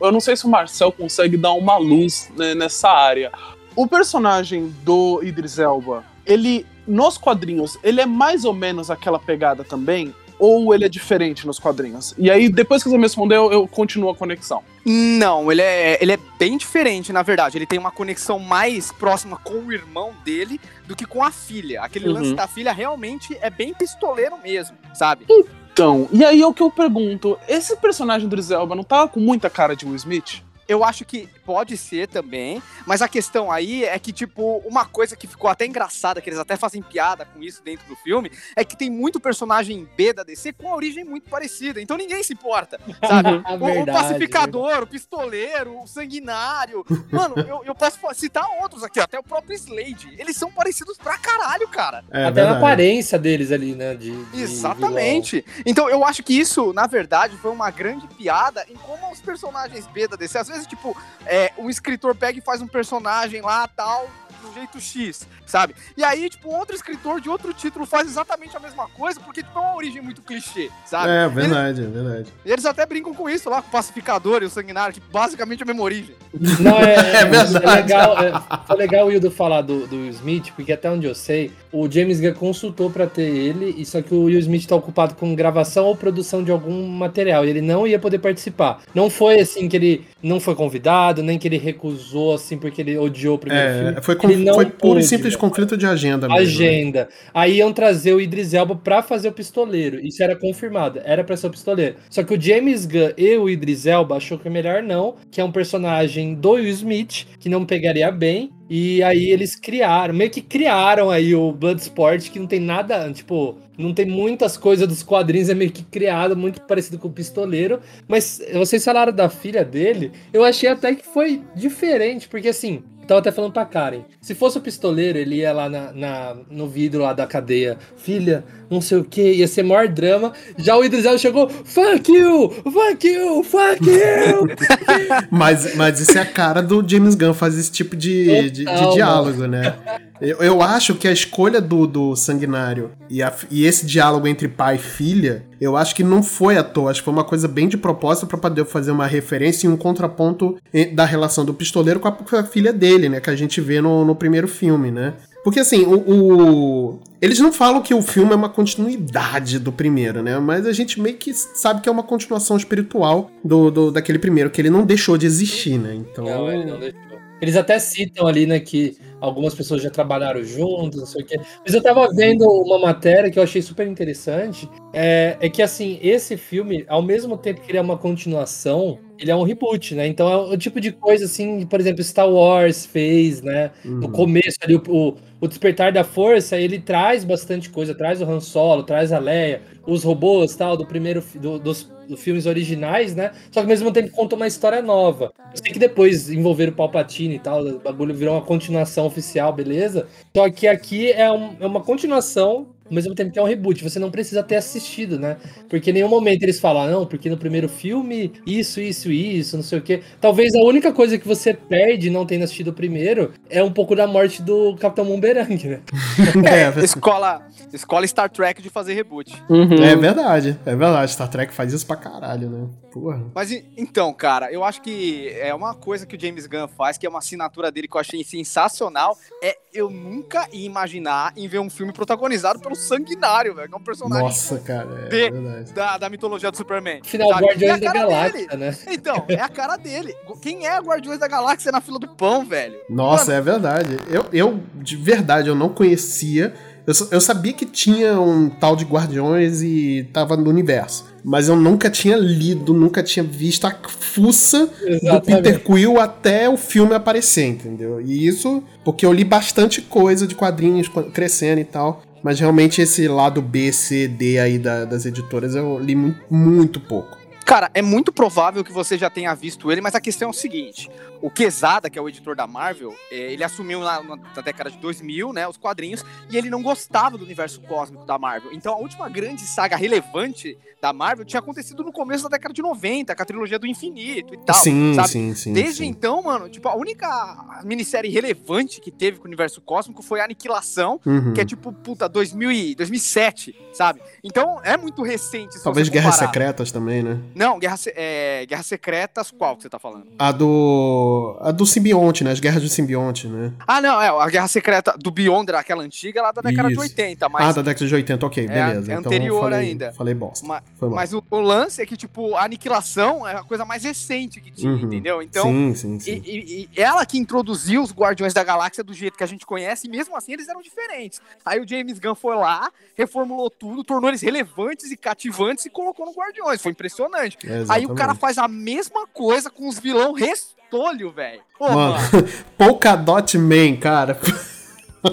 [0.00, 3.30] Eu não sei se o Marcel consegue dar uma luz né, nessa área.
[3.74, 6.66] O personagem do Idris Elba, ele.
[6.86, 10.14] Nos quadrinhos, ele é mais ou menos aquela pegada também?
[10.38, 12.14] Ou ele é diferente nos quadrinhos?
[12.18, 14.62] E aí, depois que você me respondeu, eu continuo a conexão.
[14.84, 17.58] Não, ele é, ele é bem diferente, na verdade.
[17.58, 21.82] Ele tem uma conexão mais próxima com o irmão dele do que com a filha.
[21.82, 22.14] Aquele uhum.
[22.14, 25.26] lance da filha realmente é bem pistoleiro mesmo, sabe?
[25.72, 29.20] Então, e aí é o que eu pergunto: esse personagem do Elba não tava com
[29.20, 30.42] muita cara de Will Smith?
[30.68, 35.16] Eu acho que pode ser também, mas a questão aí é que, tipo, uma coisa
[35.16, 38.64] que ficou até engraçada, que eles até fazem piada com isso dentro do filme, é
[38.64, 42.32] que tem muito personagem B da DC com a origem muito parecida, então ninguém se
[42.32, 43.28] importa, sabe?
[43.48, 46.84] o, verdade, o, pacificador, o pistoleiro, o sanguinário.
[47.12, 50.14] Mano, eu, eu, posso citar outros aqui, até o próprio Slade.
[50.18, 52.04] Eles são parecidos pra caralho, cara.
[52.10, 52.54] É, até verdade.
[52.54, 53.94] a aparência deles ali, né?
[53.94, 55.44] De, de Exatamente.
[55.46, 55.62] Vilão.
[55.66, 59.86] Então eu acho que isso, na verdade, foi uma grande piada em como os personagens
[59.88, 63.66] B da DC, às vezes, tipo, é, um escritor pega e faz um personagem lá,
[63.68, 64.08] tal,
[64.56, 65.74] jeito X, sabe?
[65.96, 69.58] E aí, tipo, outro escritor de outro título faz exatamente a mesma coisa, porque tipo,
[69.58, 71.10] é uma origem muito clichê, sabe?
[71.10, 72.32] É, verdade, eles, é verdade.
[72.44, 75.64] Eles até brincam com isso lá, com o pacificador e o sanguinário, que basicamente é
[75.64, 76.14] a mesma origem.
[76.60, 78.32] Não, é, é, é, é legal, é,
[78.66, 81.90] foi legal o Hildo falar do, do Will Smith, porque até onde eu sei, o
[81.90, 85.34] James Gunn consultou para ter ele, e só que o Will Smith tá ocupado com
[85.34, 88.82] gravação ou produção de algum material, e ele não ia poder participar.
[88.94, 92.98] Não foi assim que ele não foi convidado, nem que ele recusou, assim, porque ele
[92.98, 94.02] odiou o primeiro é, filme.
[94.02, 94.16] Foi,
[94.52, 96.34] com, foi puro e simples conflito de agenda mesmo.
[96.34, 96.42] Né?
[96.42, 97.08] Agenda.
[97.32, 99.98] Aí iam trazer o Idris Elba pra fazer o pistoleiro.
[100.04, 101.00] Isso era confirmado.
[101.04, 101.96] Era pra ser o pistoleiro.
[102.10, 105.40] Só que o James Gunn e o Idris Elba achou que é melhor não, que
[105.40, 110.30] é um personagem do Will Smith, que não pegaria bem, E aí eles criaram, meio
[110.30, 115.04] que criaram aí o Bloodsport, que não tem nada, tipo, não tem muitas coisas dos
[115.04, 117.80] quadrinhos, é meio que criado, muito parecido com o Pistoleiro.
[118.08, 123.20] Mas vocês falaram da filha dele, eu achei até que foi diferente, porque assim, Tava
[123.20, 124.02] até falando pra Karen.
[124.20, 127.78] Se fosse o pistoleiro, ele ia lá na, na, no vidro lá da cadeia.
[127.96, 130.32] Filha, não sei o que, ia ser maior drama.
[130.58, 134.48] Já o Idris Elba chegou, fuck you, fuck you, fuck you.
[135.30, 138.94] mas, mas isso é a cara do James Gunn, faz esse tipo de, de, de
[138.94, 139.74] diálogo, né?
[140.20, 144.48] Eu, eu acho que a escolha do, do Sanguinário e, a, e esse diálogo entre
[144.48, 146.90] pai e filha, eu acho que não foi à toa.
[146.90, 149.76] Acho que foi uma coisa bem de propósito para poder fazer uma referência e um
[149.76, 150.56] contraponto
[150.94, 153.20] da relação do pistoleiro com a, com a filha dele, né?
[153.20, 155.14] Que a gente vê no, no primeiro filme, né?
[155.46, 160.20] Porque assim, o, o, Eles não falam que o filme é uma continuidade do primeiro,
[160.20, 160.40] né?
[160.40, 164.50] Mas a gente meio que sabe que é uma continuação espiritual do, do daquele primeiro,
[164.50, 165.94] que ele não deixou de existir, né?
[165.94, 166.24] Então.
[166.24, 167.00] Não, ele não deixou.
[167.40, 171.40] Eles até citam ali, né, que algumas pessoas já trabalharam juntos, não sei o quê.
[171.64, 174.68] Mas eu tava vendo uma matéria que eu achei super interessante.
[174.92, 179.30] É, é que, assim, esse filme, ao mesmo tempo que ele é uma continuação, ele
[179.30, 180.06] é um reboot, né?
[180.06, 183.70] Então é o tipo de coisa, assim, por exemplo, Star Wars fez, né?
[183.84, 184.00] Uhum.
[184.00, 187.94] No começo ali, o, o, o, Despertar da Força, ele traz bastante coisa.
[187.94, 191.22] Traz o Han Solo, traz a Leia, os robôs, tal, do primeiro...
[191.34, 193.32] Do, dos dos filmes originais, né?
[193.50, 195.32] Só que ao mesmo tempo conta uma história nova.
[195.52, 199.52] Eu sei que depois envolveram o Palpatine e tal, o bagulho virou uma continuação oficial,
[199.52, 200.06] beleza?
[200.34, 203.82] Só que aqui é, um, é uma continuação ao mesmo tempo que é um reboot,
[203.82, 205.36] você não precisa ter assistido, né?
[205.68, 209.56] Porque em nenhum momento eles falam, ah, não, porque no primeiro filme, isso, isso, isso,
[209.56, 210.02] não sei o quê.
[210.20, 213.96] Talvez a única coisa que você perde não tendo assistido o primeiro é um pouco
[213.96, 215.80] da morte do Capitão Boomerang, né?
[216.78, 219.32] é, escola, escola Star Trek de fazer reboot.
[219.48, 219.82] Uhum.
[219.82, 221.12] É verdade, é verdade.
[221.12, 222.68] Star Trek faz isso pra caralho, né?
[222.92, 223.24] Porra.
[223.34, 227.06] Mas então, cara, eu acho que é uma coisa que o James Gunn faz, que
[227.06, 231.58] é uma assinatura dele que eu achei sensacional, é eu nunca ia imaginar em ver
[231.58, 233.68] um filme protagonizado pelo Sanguinário, velho.
[233.68, 234.24] Que é um personagem.
[234.24, 235.08] Nossa, cara.
[235.10, 237.00] É de, da, da mitologia do Superman.
[237.02, 237.46] Final, sabe?
[237.46, 238.56] Guardiões é da Galáxia, dele.
[238.56, 238.76] né?
[238.88, 240.14] Então, é a cara dele.
[240.40, 242.78] Quem é Guardiões da Galáxia na fila do pão, velho?
[242.88, 243.38] Nossa, Mano.
[243.38, 243.98] é verdade.
[244.08, 246.54] Eu, eu, de verdade, eu não conhecia.
[246.86, 251.56] Eu, eu sabia que tinha um tal de Guardiões e tava no universo mas eu
[251.56, 255.10] nunca tinha lido, nunca tinha visto a fuça Exatamente.
[255.10, 258.00] do Peter Quill até o filme aparecer, entendeu?
[258.00, 262.00] E isso porque eu li bastante coisa de quadrinhos crescendo e tal.
[262.26, 266.80] Mas realmente esse lado B, C, D aí da, das editoras eu li muito, muito
[266.80, 267.16] pouco.
[267.46, 270.34] Cara, é muito provável que você já tenha visto ele, mas a questão é o
[270.34, 270.90] seguinte:
[271.22, 274.78] o Quesada, que é o editor da Marvel, é, ele assumiu na, na, década de
[274.78, 278.52] 2000, né, os quadrinhos, e ele não gostava do universo cósmico da Marvel.
[278.52, 282.60] Então a última grande saga relevante da Marvel tinha acontecido no começo da década de
[282.60, 284.56] 90, com a trilogia do infinito e tal.
[284.56, 285.08] Sim, sabe?
[285.08, 285.52] sim, sim.
[285.52, 285.86] Desde sim.
[285.86, 290.24] então, mano, tipo, a única minissérie relevante que teve com o universo cósmico foi a
[290.24, 291.32] Aniquilação, uhum.
[291.32, 294.00] que é tipo, puta, 2000 e 2007, sabe?
[294.22, 295.60] Então é muito recente.
[295.62, 297.20] Talvez Guerras Secretas também, né?
[297.36, 300.06] Não, Guerra, é, Guerras Secretas, qual que você tá falando?
[300.18, 301.36] A do.
[301.42, 302.30] A do simbionte, né?
[302.30, 303.52] As guerras do simbionte, né?
[303.66, 304.08] Ah, não, é.
[304.08, 306.80] A Guerra Secreta do Beyond, aquela antiga, lá da década Isso.
[306.80, 307.28] de 80.
[307.28, 308.90] Mas ah, da década de 80, ok, beleza.
[308.90, 309.92] É, é anterior falei, ainda.
[309.92, 310.46] Falei bosta.
[310.46, 314.40] Mas, mas o, o, lance é que, tipo, a aniquilação é a coisa mais recente
[314.40, 314.84] que tinha, uhum.
[314.84, 315.20] entendeu?
[315.20, 315.44] Então.
[315.44, 316.22] Sim, sim, sim.
[316.24, 319.44] E, e, e, ela que introduziu os Guardiões da Galáxia do jeito que a gente
[319.44, 321.20] conhece, e mesmo assim eles eram diferentes.
[321.44, 326.06] Aí o James Gunn foi lá, reformulou tudo, tornou eles relevantes e cativantes e colocou
[326.06, 326.62] no Guardiões.
[326.62, 327.25] Foi impressionante.
[327.68, 331.40] Aí o cara faz a mesma coisa com os vilão restolho, velho.
[331.60, 331.96] Mano,
[332.56, 334.18] Polkadot Man, cara.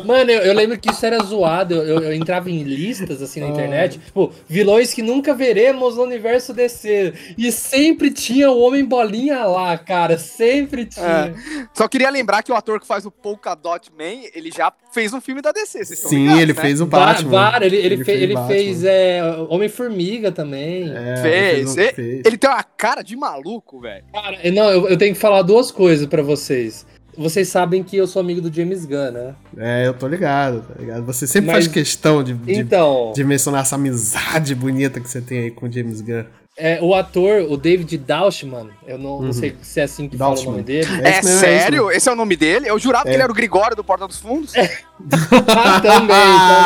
[0.03, 1.75] Mano, eu, eu, lembro que isso era zoado.
[1.75, 6.53] Eu, eu, entrava em listas assim na internet, tipo, vilões que nunca veremos no universo
[6.53, 7.13] DC.
[7.37, 10.17] E sempre tinha o Homem Bolinha lá, cara.
[10.17, 11.35] Sempre tinha.
[11.35, 11.67] É.
[11.73, 15.13] Só queria lembrar que o ator que faz o Polka Dot Man, ele já fez
[15.13, 15.85] um filme da DC.
[15.85, 16.61] Sim, ligados, ele né?
[16.61, 17.31] fez o Batman.
[17.31, 20.91] Var, ele, ele, ele, fez, ele fez é, Homem-Formiga também.
[20.95, 21.77] É, fez.
[21.77, 22.21] Ele, fez.
[22.25, 24.05] ele, tem uma cara de maluco, velho.
[24.13, 26.85] Cara, não, eu, eu tenho que falar duas coisas para vocês.
[27.17, 29.35] Vocês sabem que eu sou amigo do James Gunn, né?
[29.57, 31.03] É, eu tô ligado, tá ligado?
[31.05, 35.21] Você sempre Mas, faz questão de, de, então, de mencionar essa amizade bonita que você
[35.21, 36.23] tem aí com o James Gunn.
[36.55, 39.21] É, o ator, o David Dauchman, eu não, uhum.
[39.23, 40.37] não sei se é assim que Dauchman.
[40.37, 40.87] fala o nome dele.
[41.03, 41.89] É, é sério?
[41.89, 42.69] É Esse é o nome dele?
[42.69, 43.09] Eu jurava é.
[43.09, 44.53] que ele era o Grigório do Porta dos Fundos.
[44.53, 44.67] É.
[45.81, 46.15] também,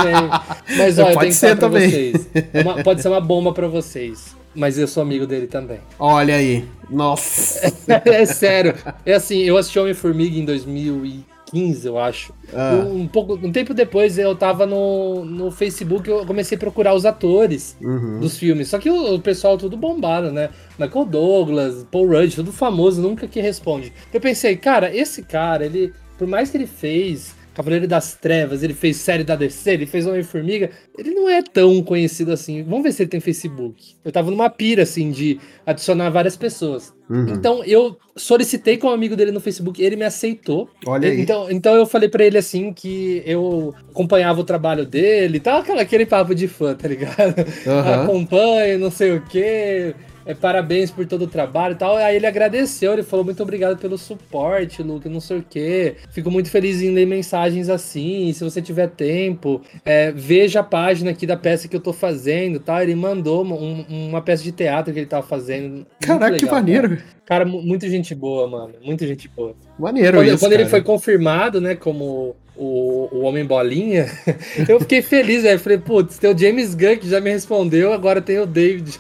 [0.04, 0.78] também.
[0.78, 1.90] Mas olha, pode eu tenho que falar pra também.
[1.90, 2.28] vocês.
[2.66, 5.80] Uma, pode ser uma bomba pra vocês mas eu sou amigo dele também.
[6.00, 6.66] Olha aí.
[6.90, 7.72] Nossa.
[8.06, 8.74] é, sério.
[9.06, 12.34] É assim, eu assisti Homem-Formiga em 2015, eu acho.
[12.52, 12.74] Ah.
[12.74, 16.96] Um, um, pouco, um tempo depois eu tava no, no Facebook, eu comecei a procurar
[16.96, 18.20] os atores uhum.
[18.20, 18.68] dos filmes.
[18.70, 20.50] Só que o, o, pessoal tudo bombado, né?
[20.80, 23.94] Michael Douglas, Paul Rudd, tudo famoso, nunca que responde.
[24.12, 28.76] Eu pensei, cara, esse cara, ele por mais que ele fez Cavaleiro das Trevas, ele
[28.76, 32.62] fez série da DC, ele fez Homem-Formiga, ele não é tão conhecido assim.
[32.62, 33.96] Vamos ver se ele tem Facebook.
[34.06, 36.94] Eu tava numa pira, assim, de adicionar várias pessoas.
[37.10, 37.30] Uhum.
[37.30, 40.70] Então eu solicitei com um amigo dele no Facebook, ele me aceitou.
[40.86, 41.20] Olha aí.
[41.20, 46.06] Então, então eu falei para ele assim que eu acompanhava o trabalho dele, tal, aquele
[46.06, 47.40] papo de fã, tá ligado?
[47.66, 48.04] Uhum.
[48.04, 49.96] Acompanho, não sei o quê
[50.28, 51.96] é, parabéns por todo o trabalho e tal.
[51.96, 55.96] Aí ele agradeceu, ele falou muito obrigado pelo suporte, Luke, não sei o quê.
[56.12, 58.32] Fico muito feliz em ler mensagens assim.
[58.34, 62.60] Se você tiver tempo, é, veja a página aqui da peça que eu tô fazendo,
[62.60, 62.84] tá?
[62.84, 65.88] Ele mandou um, uma peça de teatro que ele tava fazendo.
[66.02, 66.90] Caraca, legal, que maneiro.
[66.90, 67.04] Cara.
[67.26, 68.74] cara, muito gente boa, mano.
[68.84, 69.56] Muita gente boa.
[69.80, 70.62] Maneiro quando, isso, Quando cara.
[70.64, 74.12] ele foi confirmado, né, como o, o Homem Bolinha,
[74.68, 75.60] eu fiquei feliz, velho.
[75.60, 79.00] Falei, putz, tem o James Gunn que já me respondeu, agora tem o David.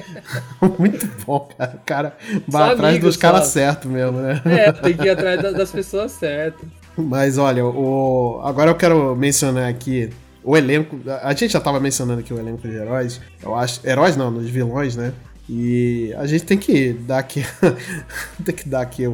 [0.78, 1.74] Muito bom, cara.
[1.74, 4.40] O cara vai atrás dos caras certos mesmo, né?
[4.44, 6.68] É, tem que ir atrás das pessoas certas.
[6.96, 8.40] Mas olha, o...
[8.44, 10.10] agora eu quero mencionar aqui
[10.44, 11.00] o elenco.
[11.22, 13.20] A gente já tava mencionando aqui o elenco de heróis.
[13.42, 13.80] Eu acho.
[13.84, 15.12] Heróis não, nos vilões, né?
[15.48, 17.44] E a gente tem que dar aqui.
[18.44, 19.12] tem que dar aqui o,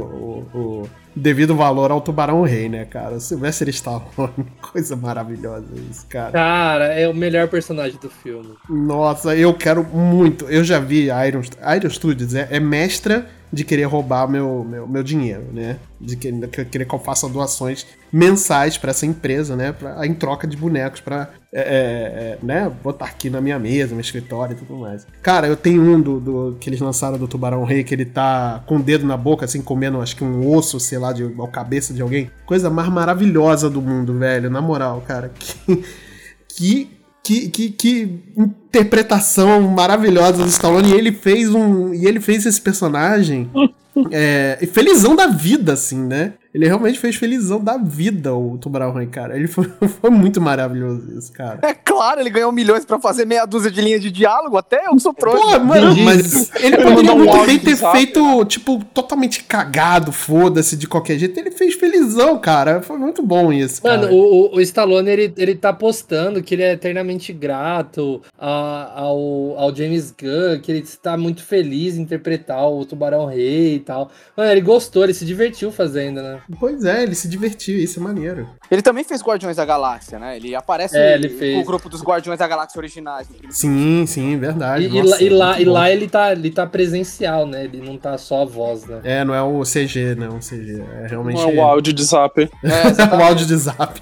[0.55, 3.17] o, devido valor ao Tubarão Rei, né, cara?
[3.17, 6.33] O Sylvester Stallone, coisa maravilhosa isso, cara.
[6.33, 8.55] Cara, é o melhor personagem do filme.
[8.69, 10.45] Nossa, eu quero muito.
[10.47, 11.43] Eu já vi Iron,
[11.77, 15.79] Iron Studios, é, é mestra de querer roubar meu, meu, meu dinheiro, né?
[16.01, 16.49] De querer,
[16.87, 19.73] que eu faça doações mensais para essa empresa, né?
[19.73, 22.71] Pra, em troca de bonecos para é, é, é, né?
[22.83, 25.07] botar aqui na minha mesa, no escritório e tudo mais.
[25.21, 28.63] Cara, eu tenho um do, do, que eles lançaram do Tubarão Rei que ele tá
[28.67, 31.49] com o dedo na boca, assim, comendo acho que um osso, sei lá, de a
[31.49, 32.31] cabeça de alguém.
[32.47, 34.49] Coisa mais maravilhosa do mundo, velho.
[34.49, 35.33] Na moral, cara.
[35.41, 35.85] Que,
[36.49, 40.91] que, que, que interpretação maravilhosa do Stallone.
[40.91, 41.93] E ele fez um.
[41.95, 43.51] E ele fez esse personagem.
[44.11, 46.35] é, felizão da vida, assim, né?
[46.53, 49.37] Ele realmente fez felizão da vida, o Tubarão Rei, cara.
[49.37, 51.61] Ele foi, foi, muito maravilhoso isso, cara.
[51.63, 54.99] É claro, ele ganhou milhões para fazer meia dúzia de linhas de diálogo, até eu
[54.99, 55.39] sou pronto.
[55.39, 61.19] Pô, mano, mas ele poderia muito bem ter feito, tipo, totalmente cagado, foda-se, de qualquer
[61.19, 61.39] jeito.
[61.39, 62.81] Ele fez felizão, cara.
[62.81, 66.73] Foi muito bom isso, Mano, o, o Stallone, ele, ele tá postando que ele é
[66.73, 72.83] eternamente grato a, ao, ao James Gunn, que ele está muito feliz em interpretar o
[72.87, 74.11] Tubarão Rei e tal.
[74.35, 76.41] Mano, ele gostou, ele se divertiu fazendo, né?
[76.59, 78.49] Pois é, ele se divertiu, isso é maneiro.
[78.71, 80.37] Ele também fez Guardiões da Galáxia, né?
[80.37, 81.61] Ele aparece é, ele fez.
[81.61, 83.29] o grupo dos Guardiões da Galáxia originais.
[83.51, 84.87] Sim, sim, verdade.
[84.87, 87.65] E, Nossa, e lá, e lá ele, tá, ele tá presencial, né?
[87.65, 89.01] Ele não tá só a voz, né?
[89.05, 90.29] É, não é o CG, né?
[90.29, 90.83] O CG.
[91.03, 91.37] É realmente.
[91.37, 92.41] Não é o áudio de zap.
[92.63, 94.01] É, o áudio de zap.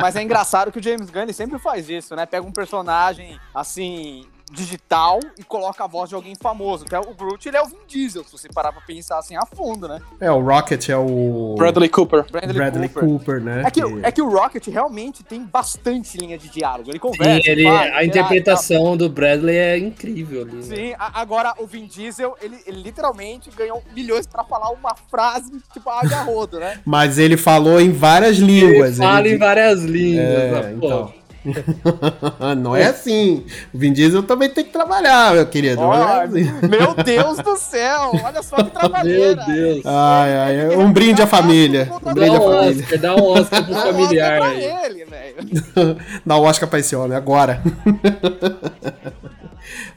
[0.00, 2.26] Mas é engraçado que o James Gunn sempre faz isso, né?
[2.26, 6.84] Pega um personagem assim digital e coloca a voz de alguém famoso.
[6.84, 9.36] Que é o Groot, ele é o Vin Diesel, se você parar pra pensar assim
[9.36, 10.00] a fundo, né?
[10.20, 11.54] É, o Rocket é o...
[11.56, 12.24] Bradley Cooper.
[12.30, 13.08] Bradley, Bradley Cooper.
[13.08, 13.40] Cooper.
[13.40, 13.62] né?
[13.66, 16.90] É que, é que o Rocket realmente tem bastante linha de diálogo.
[16.90, 17.42] Ele conversa.
[17.42, 18.96] Sim, ele, fala, a interpretação tá...
[18.96, 20.56] do Bradley é incrível ali.
[20.56, 20.62] Né?
[20.62, 25.50] Sim, a, agora o Vin Diesel, ele, ele, literalmente ganhou milhões pra falar uma frase,
[25.72, 26.80] tipo, águia rodo, né?
[26.84, 28.98] Mas ele falou em várias línguas.
[28.98, 29.34] Ele fala ele...
[29.34, 30.26] em várias línguas.
[30.26, 31.23] É, então.
[32.56, 33.44] não é assim.
[33.72, 35.82] O Vin Diesel também tem que trabalhar, meu querido.
[35.82, 36.44] Oh, é assim.
[36.68, 38.12] Meu Deus do céu!
[38.24, 39.44] Olha só que trabalheira.
[39.46, 39.86] Meu Deus.
[39.86, 41.88] Ai, ai, um brinde à família.
[41.92, 42.82] Um brinde à família.
[42.82, 45.96] Oscar, dá um Oscar pro familiar um Oscar pra ele, velho.
[46.24, 47.62] dá um Oscar pra esse homem, agora.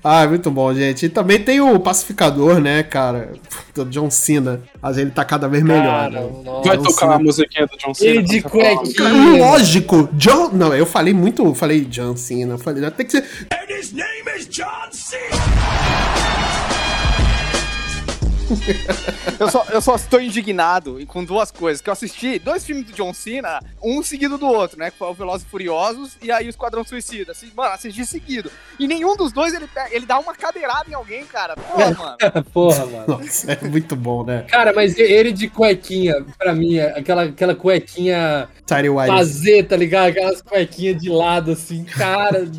[0.03, 1.05] Ah, muito bom, gente.
[1.05, 3.33] E também tem o pacificador, né, cara?
[3.73, 4.61] Do John Cena.
[4.81, 6.11] Mas ele tá cada vez melhor.
[6.11, 6.29] Cara, né?
[6.65, 7.15] Vai John tocar Cena.
[7.15, 8.09] a musiquinha do John Cena.
[8.11, 9.37] Ele de cuequinha.
[9.37, 10.09] Lógico.
[10.13, 10.49] John...
[10.53, 11.53] Não, eu falei muito...
[11.53, 12.57] Falei John Cena.
[12.57, 12.89] Falei...
[12.91, 13.23] Tem que ser...
[13.51, 16.56] And his name is John Cena!
[19.39, 21.81] eu, só, eu só estou indignado com duas coisas.
[21.81, 24.91] Que eu assisti dois filmes do John Cena, um seguido do outro, né?
[24.91, 27.31] Que foi o Velozes e Furiosos e aí o Esquadrão Suicida.
[27.31, 28.51] Assim, mano, assisti seguido.
[28.79, 31.55] E nenhum dos dois ele, ele dá uma cadeirada em alguém, cara.
[31.55, 32.17] Porra, mano.
[32.53, 33.05] Porra, mano.
[33.07, 34.45] Nossa, é muito bom, né?
[34.47, 38.47] Cara, mas ele de cuequinha, pra mim, aquela, aquela cuequinha
[39.07, 40.09] fazer, tá ligado?
[40.09, 42.49] Aquelas cuequinhas de lado, assim, cara.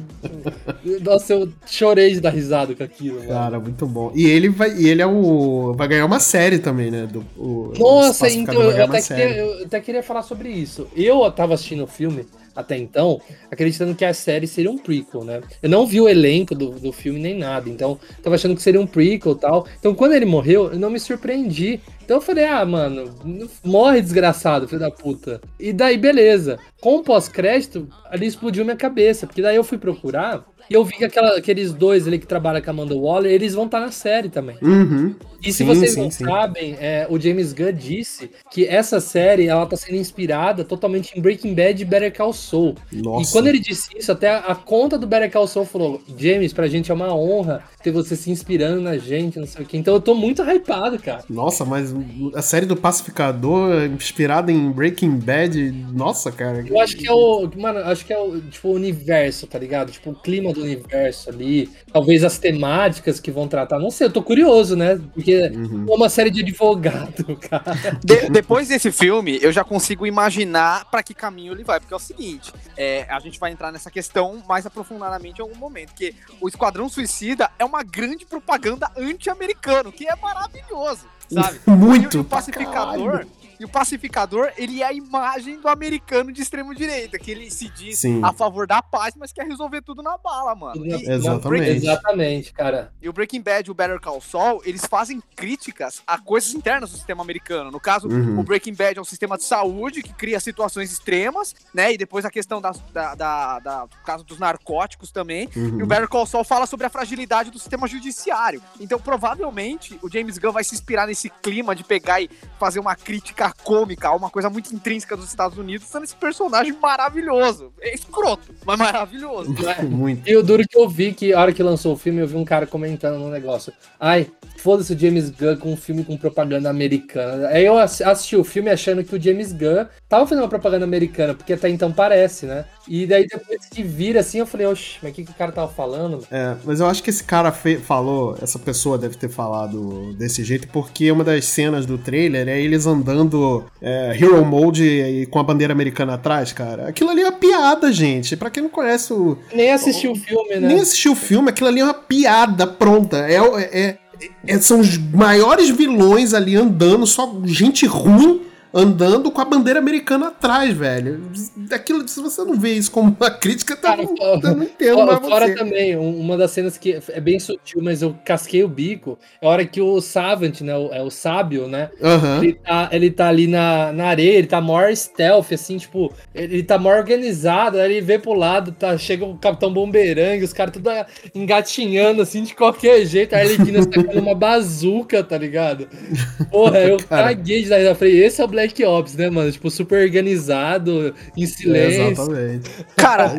[1.02, 3.18] Nossa, eu chorei de dar risada com aquilo.
[3.18, 3.28] Mano.
[3.28, 4.10] Cara, muito bom.
[4.14, 4.74] E ele vai.
[4.74, 5.74] E ele é o.
[5.78, 7.06] Vai ganhar uma série também, né?
[7.06, 10.88] Do, o, Nossa, então eu até, queria, eu até queria falar sobre isso.
[10.96, 15.40] Eu tava assistindo o filme até então, acreditando que a série seria um prequel, né?
[15.62, 18.80] Eu não vi o elenco do, do filme nem nada, então tava achando que seria
[18.80, 19.68] um prequel e tal.
[19.78, 21.80] Então quando ele morreu, eu não me surpreendi.
[22.04, 23.14] Então eu falei, ah, mano,
[23.62, 25.40] morre desgraçado, filho da puta.
[25.60, 26.58] E daí, beleza.
[26.80, 30.96] Com o pós-crédito, ali explodiu minha cabeça, porque daí eu fui procurar E eu vi
[30.96, 33.86] que aquela, aqueles dois ali que trabalham com a Amanda Waller, eles vão estar tá
[33.86, 34.56] na série também.
[34.62, 35.14] Uhum.
[35.42, 36.24] E se sim, vocês sim, não sim.
[36.24, 41.22] sabem, é, o James Gunn disse que essa série ela tá sendo inspirada totalmente em
[41.22, 42.74] Breaking Bad e Better Call Saul.
[42.92, 43.30] Nossa.
[43.30, 46.52] E quando ele disse isso, até a, a conta do Better Call Saul falou: James,
[46.52, 49.76] pra gente é uma honra ter você se inspirando na gente, não sei o quê.
[49.76, 51.24] Então eu tô muito hypado, cara.
[51.30, 51.94] Nossa, mas
[52.34, 56.64] a série do Pacificador, inspirada em Breaking Bad, nossa, cara.
[56.66, 57.48] Eu acho que é o.
[57.56, 59.92] Mano, acho que é o, tipo, o universo, tá ligado?
[59.92, 61.70] Tipo, o clima do universo ali.
[61.92, 63.78] Talvez as temáticas que vão tratar.
[63.78, 65.00] Não sei, eu tô curioso, né?
[65.14, 65.86] Porque porque uhum.
[65.88, 67.74] é uma série de advogado, cara.
[68.02, 71.78] De, depois desse filme, eu já consigo imaginar para que caminho ele vai.
[71.78, 75.56] Porque é o seguinte: é, a gente vai entrar nessa questão mais aprofundadamente em algum
[75.56, 75.92] momento.
[75.94, 81.60] Que o Esquadrão Suicida é uma grande propaganda anti-americano, que é maravilhoso, sabe?
[81.66, 82.20] Muito.
[82.20, 83.26] o pacificador
[83.58, 87.68] e o pacificador, ele é a imagem do americano de extremo direita, que ele se
[87.68, 88.20] diz Sim.
[88.22, 90.86] a favor da paz, mas quer resolver tudo na bala, mano.
[90.86, 91.70] E, Exatamente.
[91.70, 92.92] Exatamente, cara.
[93.00, 96.90] E o Breaking Bad e o Better Call Saul, eles fazem críticas a coisas internas
[96.90, 97.70] do sistema americano.
[97.70, 98.38] No caso, uhum.
[98.38, 101.92] o Breaking Bad é um sistema de saúde que cria situações extremas, né?
[101.92, 105.48] E depois a questão da, da, da, da do caso dos narcóticos também.
[105.56, 105.80] Uhum.
[105.80, 108.62] E o Better Call Saul fala sobre a fragilidade do sistema judiciário.
[108.80, 112.94] Então, provavelmente, o James Gunn vai se inspirar nesse clima de pegar e fazer uma
[112.94, 117.72] crítica cômica, uma coisa muito intrínseca dos Estados Unidos, sendo esse personagem maravilhoso.
[117.80, 119.52] É escroto, mas maravilhoso.
[119.52, 119.82] Né?
[119.88, 120.28] muito.
[120.28, 122.36] E o duro que eu vi que a hora que lançou o filme, eu vi
[122.36, 123.72] um cara comentando no negócio.
[123.98, 127.48] Ai, foda-se o James Gunn com um filme com propaganda americana.
[127.48, 131.34] Aí eu assisti o filme achando que o James Gunn tava fazendo uma propaganda americana,
[131.34, 132.64] porque até então parece, né?
[132.86, 135.52] E daí depois que vira assim, eu falei, oxe, mas o que, que o cara
[135.52, 136.26] tava falando?
[136.30, 140.68] É, mas eu acho que esse cara falou, essa pessoa deve ter falado desse jeito,
[140.68, 143.37] porque uma das cenas do trailer é eles andando
[143.80, 146.88] é, Hero Mode e com a bandeira americana atrás, cara.
[146.88, 148.36] Aquilo ali é uma piada, gente.
[148.36, 149.38] Pra quem não conhece o.
[149.52, 150.68] Nem assistiu o filme, né?
[150.68, 153.18] Nem assistiu o filme, aquilo ali é uma piada pronta.
[153.18, 153.98] é, é, é,
[154.46, 158.42] é são os maiores vilões ali andando, só gente ruim
[158.72, 161.22] andando com a bandeira americana atrás, velho.
[161.70, 164.96] Aquilo, se você não vê isso como uma crítica, tá, Cara, não, eu não entendo
[164.96, 169.18] fora, fora também, uma das cenas que é bem sutil, mas eu casquei o bico,
[169.40, 172.42] é a hora que o Savant, né, o, é o sábio, né, uhum.
[172.42, 176.62] ele, tá, ele tá ali na, na areia, ele tá maior stealth, assim, tipo, ele
[176.62, 180.72] tá maior organizado, aí ele vê pro lado, tá, chega o Capitão Bomberangue, os caras
[180.72, 180.90] tudo
[181.34, 185.88] engatinhando, assim, de qualquer jeito, ele Arlequina sacando uma bazuca, tá ligado?
[186.50, 187.28] Porra, eu Cara.
[187.28, 189.52] caguei de dar, falei, esse é o Black Ops, né, mano?
[189.52, 192.02] Tipo, super organizado, em silêncio.
[192.02, 192.70] É, exatamente.
[192.96, 193.38] Cara,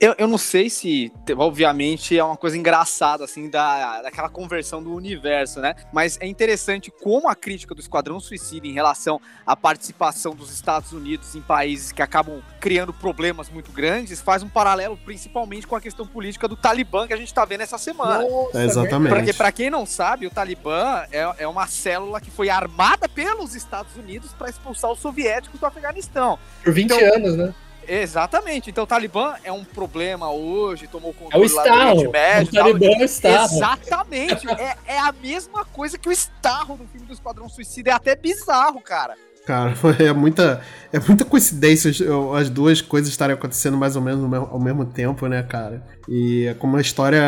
[0.00, 4.94] eu, eu não sei se, obviamente, é uma coisa engraçada, assim, da, daquela conversão do
[4.94, 5.74] universo, né?
[5.92, 10.92] Mas é interessante como a crítica do Esquadrão Suicida em relação à participação dos Estados
[10.92, 15.80] Unidos em países que acabam criando problemas muito grandes faz um paralelo principalmente com a
[15.80, 18.22] questão política do Talibã que a gente tá vendo essa semana.
[18.22, 19.14] Nossa, é exatamente.
[19.14, 23.54] Porque, pra quem não sabe, o Talibã é, é uma célula que foi armada pelos
[23.54, 26.38] Estados Unidos para expulsar os soviéticos do Afeganistão.
[26.64, 27.54] Por 20 então, anos, né?
[27.90, 28.70] Exatamente.
[28.70, 32.04] Então o Talibã é um problema hoje, tomou controle é o Estado.
[32.04, 32.48] do Médio.
[32.48, 33.54] O Talibã é o Estado.
[33.54, 34.48] Exatamente.
[34.48, 37.90] é, é a mesma coisa que o Starro do filme do Esquadrão Suicida.
[37.90, 39.16] É até bizarro, cara.
[39.44, 40.62] Cara, é muita,
[40.92, 41.90] é muita coincidência
[42.38, 45.82] as duas coisas estarem acontecendo mais ou menos ao mesmo tempo, né, cara?
[46.08, 47.20] E é como uma história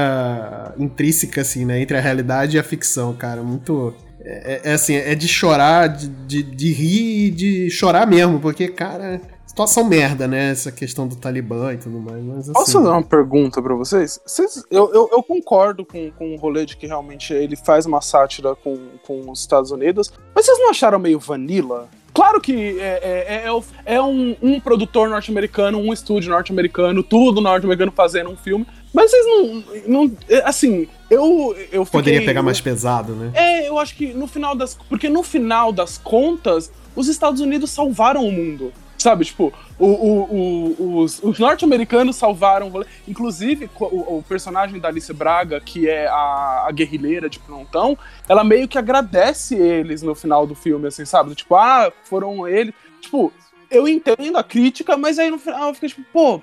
[0.79, 1.81] intrínseca, assim, né?
[1.81, 3.43] Entre a realidade e a ficção, cara.
[3.43, 3.93] Muito.
[4.21, 8.39] É, é, é assim, é de chorar, de, de, de rir e de chorar mesmo,
[8.39, 9.21] porque, cara,
[9.53, 10.51] situação merda, né?
[10.51, 12.25] Essa questão do Talibã e tudo mais.
[12.25, 12.53] Mas, assim...
[12.53, 14.19] Posso fazer uma pergunta para vocês?
[14.27, 18.01] vocês eu, eu, eu, concordo com, com o rolê de que realmente ele faz uma
[18.01, 21.89] sátira com, com os Estados Unidos, mas vocês não acharam meio vanilla?
[22.15, 27.93] Claro que é, é, é, é um, um, produtor norte-americano, um estúdio norte-americano, tudo norte-americano
[27.93, 29.65] fazendo um filme, mas vocês não.
[29.87, 31.55] não é, assim, eu.
[31.71, 33.31] eu fiquei, Poderia pegar mais pesado, né?
[33.35, 34.77] É, eu acho que no final das.
[34.89, 38.73] Porque no final das contas, os Estados Unidos salvaram o mundo.
[39.03, 42.71] Sabe, tipo, o, o, o, os, os norte-americanos salvaram.
[43.09, 47.99] Inclusive, o, o, personagem da Alice Braga, que é a, a guerrilheira de plantão,
[48.29, 51.35] ela meio que agradece eles no final do filme, assim, sabe?
[51.35, 52.73] Tipo, ah, foram eles.
[53.01, 53.33] Tipo,
[53.69, 56.41] eu entendo a crítica, mas aí no final fica tipo, pô,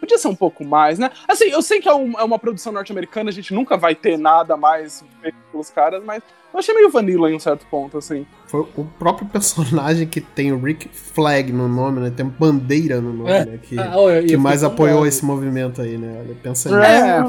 [0.00, 1.10] podia ser um pouco mais, né?
[1.28, 4.18] Assim, eu sei que é, um, é uma produção norte-americana, a gente nunca vai ter
[4.18, 6.22] nada mais feito pelos caras, mas
[6.52, 8.26] eu achei meio vanilla em um certo ponto, assim.
[8.46, 12.10] Foi o próprio personagem que tem o Rick Flag no nome, né?
[12.10, 13.44] Tem bandeira no nome, é.
[13.44, 13.60] né?
[13.62, 16.26] Que, ah, oh, que mais apoiou esse movimento aí, né?
[16.42, 17.20] Pensa é,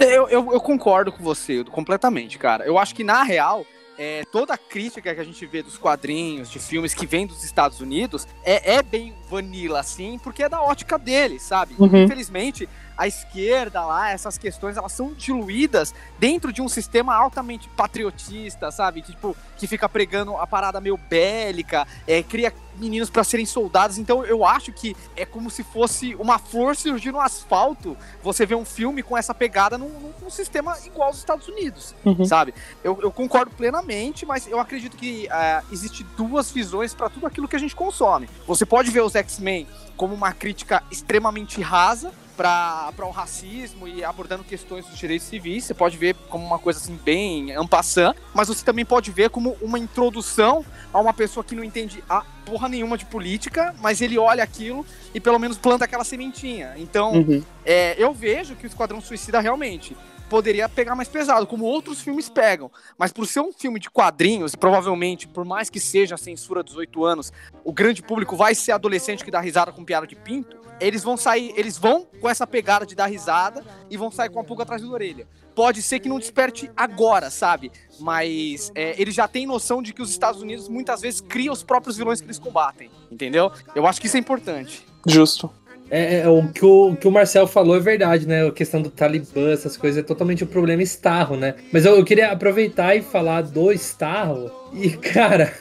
[0.00, 2.64] eu, eu, eu concordo com você completamente, cara.
[2.64, 3.64] Eu acho que, na real,
[3.98, 7.44] é, toda a crítica que a gente vê dos quadrinhos, de filmes que vêm dos
[7.44, 11.74] Estados Unidos, é, é bem vanilla, assim, porque é da ótica deles, sabe?
[11.78, 12.04] Uhum.
[12.04, 18.70] Infelizmente, a esquerda lá, essas questões, elas são diluídas dentro de um sistema altamente patriotista,
[18.70, 19.02] sabe?
[19.02, 23.98] Tipo, que fica pregando a parada meio bélica, é, cria meninos para serem soldados.
[23.98, 27.96] Então eu acho que é como se fosse uma flor surgir no asfalto.
[28.22, 32.24] Você vê um filme com essa pegada num, num sistema igual aos Estados Unidos, uhum.
[32.24, 32.54] sabe?
[32.82, 37.48] Eu, eu, concordo plenamente, mas eu acredito que uh, existe duas visões para tudo aquilo
[37.48, 38.28] que a gente consome.
[38.46, 44.44] Você pode ver os X-Men como uma crítica extremamente rasa para o racismo e abordando
[44.44, 45.64] questões dos direitos civis.
[45.64, 49.56] Você pode ver como uma coisa assim bem ampassã, mas você também pode ver como
[49.62, 54.18] uma introdução a uma pessoa que não entende a porra nenhuma de política, mas ele
[54.18, 56.74] olha aquilo e pelo menos planta aquela sementinha.
[56.76, 57.42] Então, uhum.
[57.64, 59.96] é, eu vejo que o Esquadrão Suicida realmente
[60.28, 62.70] poderia pegar mais pesado, como outros filmes pegam.
[62.98, 66.72] Mas por ser um filme de quadrinhos, provavelmente, por mais que seja a censura dos
[66.72, 67.32] 18 anos,
[67.64, 71.16] o grande público vai ser adolescente que dá risada com piada de pinto, eles vão
[71.16, 74.62] sair, eles vão com essa pegada de dar risada e vão sair com a pulga
[74.62, 75.26] atrás da orelha.
[75.54, 77.72] Pode ser que não desperte agora, sabe?
[77.98, 81.62] Mas é, eles já têm noção de que os Estados Unidos muitas vezes criam os
[81.62, 83.50] próprios vilões que eles combatem, entendeu?
[83.74, 84.86] Eu acho que isso é importante.
[85.06, 85.50] Justo.
[85.90, 88.46] É, é, o, que o que o Marcel falou é verdade, né?
[88.46, 91.54] A questão do Talibã, essas coisas, é totalmente o problema Starro, né?
[91.72, 94.50] Mas eu, eu queria aproveitar e falar do Starro.
[94.72, 95.52] E, cara,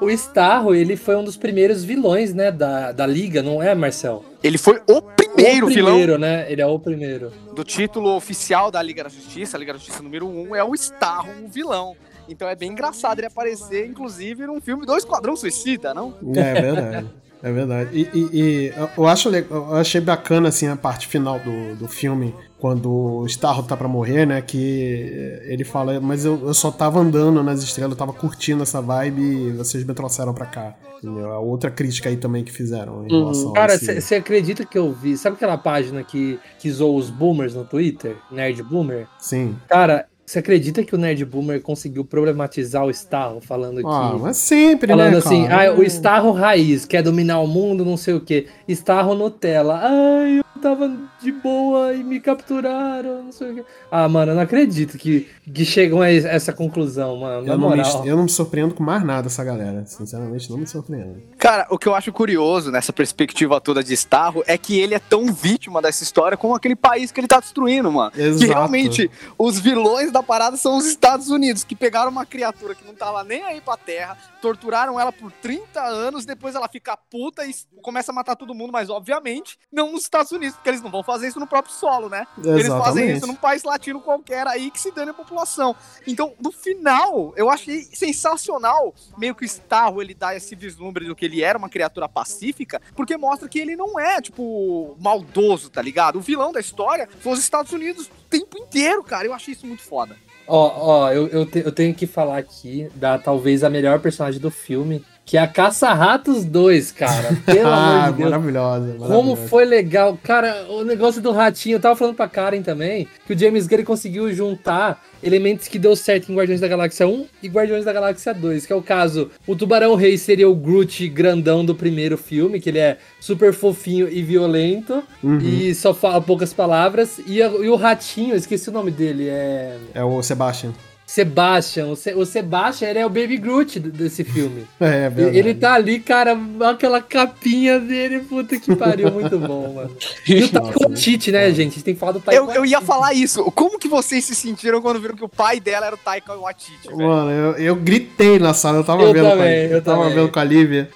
[0.00, 4.24] o Starro, ele foi um dos primeiros vilões, né, da, da Liga, não é, Marcel?
[4.42, 5.92] Ele foi o primeiro, o vilão.
[5.92, 6.50] primeiro, né?
[6.50, 7.30] Ele é o primeiro.
[7.54, 10.64] Do título oficial da Liga da Justiça, a Liga da Justiça número 1, um, é
[10.64, 11.96] o Starro, o vilão.
[12.28, 16.14] Então é bem engraçado ele aparecer, inclusive, num filme do Esquadrão Suicida, não?
[16.34, 17.06] É verdade.
[17.42, 17.90] É verdade.
[17.92, 22.34] E, e, e, eu, acho, eu achei bacana assim a parte final do, do filme,
[22.58, 24.42] quando o Starro tá pra morrer, né?
[24.42, 28.80] Que ele fala, mas eu, eu só tava andando nas estrelas, eu tava curtindo essa
[28.80, 30.74] vibe e vocês me trouxeram pra cá.
[30.98, 31.32] Entendeu?
[31.32, 35.16] A outra crítica aí também que fizeram em relação Cara, você acredita que eu vi?
[35.16, 38.16] Sabe aquela página que, que zoou os boomers no Twitter?
[38.32, 39.06] Nerd Boomer?
[39.20, 39.56] Sim.
[39.68, 44.20] Cara, você acredita que o Nerd Boomer conseguiu problematizar o Starro, falando ah, que.
[44.20, 45.16] mas sempre, falando né?
[45.16, 48.46] assim, ah, o Starro raiz, quer dominar o mundo, não sei o quê.
[48.68, 49.80] Starro Nutella.
[49.82, 50.90] Ai, tava
[51.20, 53.64] de boa e me capturaram, não sei o quê.
[53.90, 57.46] Ah, mano, eu não acredito que, que chegam a essa conclusão, mano.
[57.46, 59.84] Eu não, me, eu não me surpreendo com mais nada essa galera.
[59.86, 61.22] Sinceramente, não me surpreendo.
[61.38, 64.98] Cara, o que eu acho curioso nessa perspectiva toda de Starro é que ele é
[64.98, 68.12] tão vítima dessa história como aquele país que ele tá destruindo, mano.
[68.16, 68.38] Exato.
[68.38, 72.84] Que realmente os vilões da parada são os Estados Unidos, que pegaram uma criatura que
[72.84, 77.44] não tava nem aí pra terra, torturaram ela por 30 anos, depois ela fica puta
[77.46, 80.90] e começa a matar todo mundo, mas obviamente não nos Estados Unidos, porque eles não
[80.90, 82.26] vão fazer isso no próprio solo, né?
[82.38, 82.60] Exatamente.
[82.60, 85.74] Eles fazem isso num país latino qualquer aí que se dane a população.
[86.06, 91.14] Então, no final, eu achei sensacional meio que o Starro ele dá esse vislumbre do
[91.14, 95.82] que ele era uma criatura pacífica, porque mostra que ele não é, tipo, maldoso, tá
[95.82, 96.16] ligado?
[96.16, 99.26] O vilão da história foi os Estados Unidos o tempo inteiro, cara.
[99.26, 100.16] Eu achei isso muito foda.
[100.46, 104.40] Ó, ó, eu, eu, te, eu tenho que falar aqui da talvez a melhor personagem
[104.40, 107.36] do filme, que é a Caça-Ratos 2, cara.
[107.44, 108.30] Pelo ah, amor de Deus.
[108.30, 109.12] Maravilhosa, maravilhosa.
[109.12, 110.18] Como foi legal.
[110.22, 113.84] Cara, o negócio do ratinho, eu tava falando pra Karen também, que o James Gunn
[113.84, 118.32] conseguiu juntar elementos que deu certo em Guardiões da Galáxia 1 e Guardiões da Galáxia
[118.32, 122.58] 2, que é o caso, o Tubarão Rei seria o Groot grandão do primeiro filme,
[122.58, 125.40] que ele é super fofinho e violento uhum.
[125.40, 129.76] e só fala poucas palavras, e, e o ratinho, esqueci o nome dele, é...
[129.92, 130.72] É o Sebastian.
[131.08, 131.86] Sebastian.
[131.86, 134.66] O, Se o Sebastian ele é o Baby Groot desse filme.
[134.80, 135.38] É, é verdade.
[135.38, 136.38] Ele tá ali, cara,
[136.70, 139.90] aquela capinha dele, puta que pariu, muito bom, mano.
[140.26, 141.72] E o Taika Waititi, né, gente?
[141.72, 143.42] A gente tem que falar do Taika eu, eu ia falar isso.
[143.52, 146.88] Como que vocês se sentiram quando viram que o pai dela era o Taika Waititi,
[146.88, 146.98] velho?
[146.98, 150.02] Mano, eu, eu gritei na sala, eu tava eu vendo também, com a, eu tava
[150.02, 150.14] também.
[150.14, 150.90] vendo com a Lívia.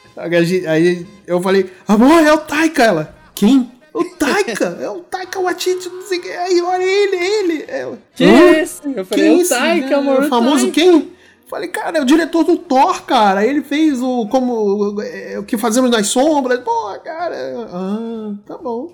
[0.68, 3.14] Aí eu falei, amor, é o Taika, ela.
[3.34, 3.71] Quem?
[3.94, 6.30] O Taika, é o Taika Waititi, não sei o que.
[6.30, 7.64] Aí, olha ele, é ele.
[7.68, 8.80] É, que é esse?
[8.84, 10.22] Eu falei, quem é o Taika, amor.
[10.22, 10.72] O famoso Taika.
[10.72, 11.12] quem?
[11.46, 13.44] Falei, cara, é o diretor do Thor, cara.
[13.44, 14.96] Ele fez o como
[15.38, 16.60] o que fazemos nas sombras.
[16.60, 17.36] Pô, cara.
[17.70, 18.90] Ah, tá bom.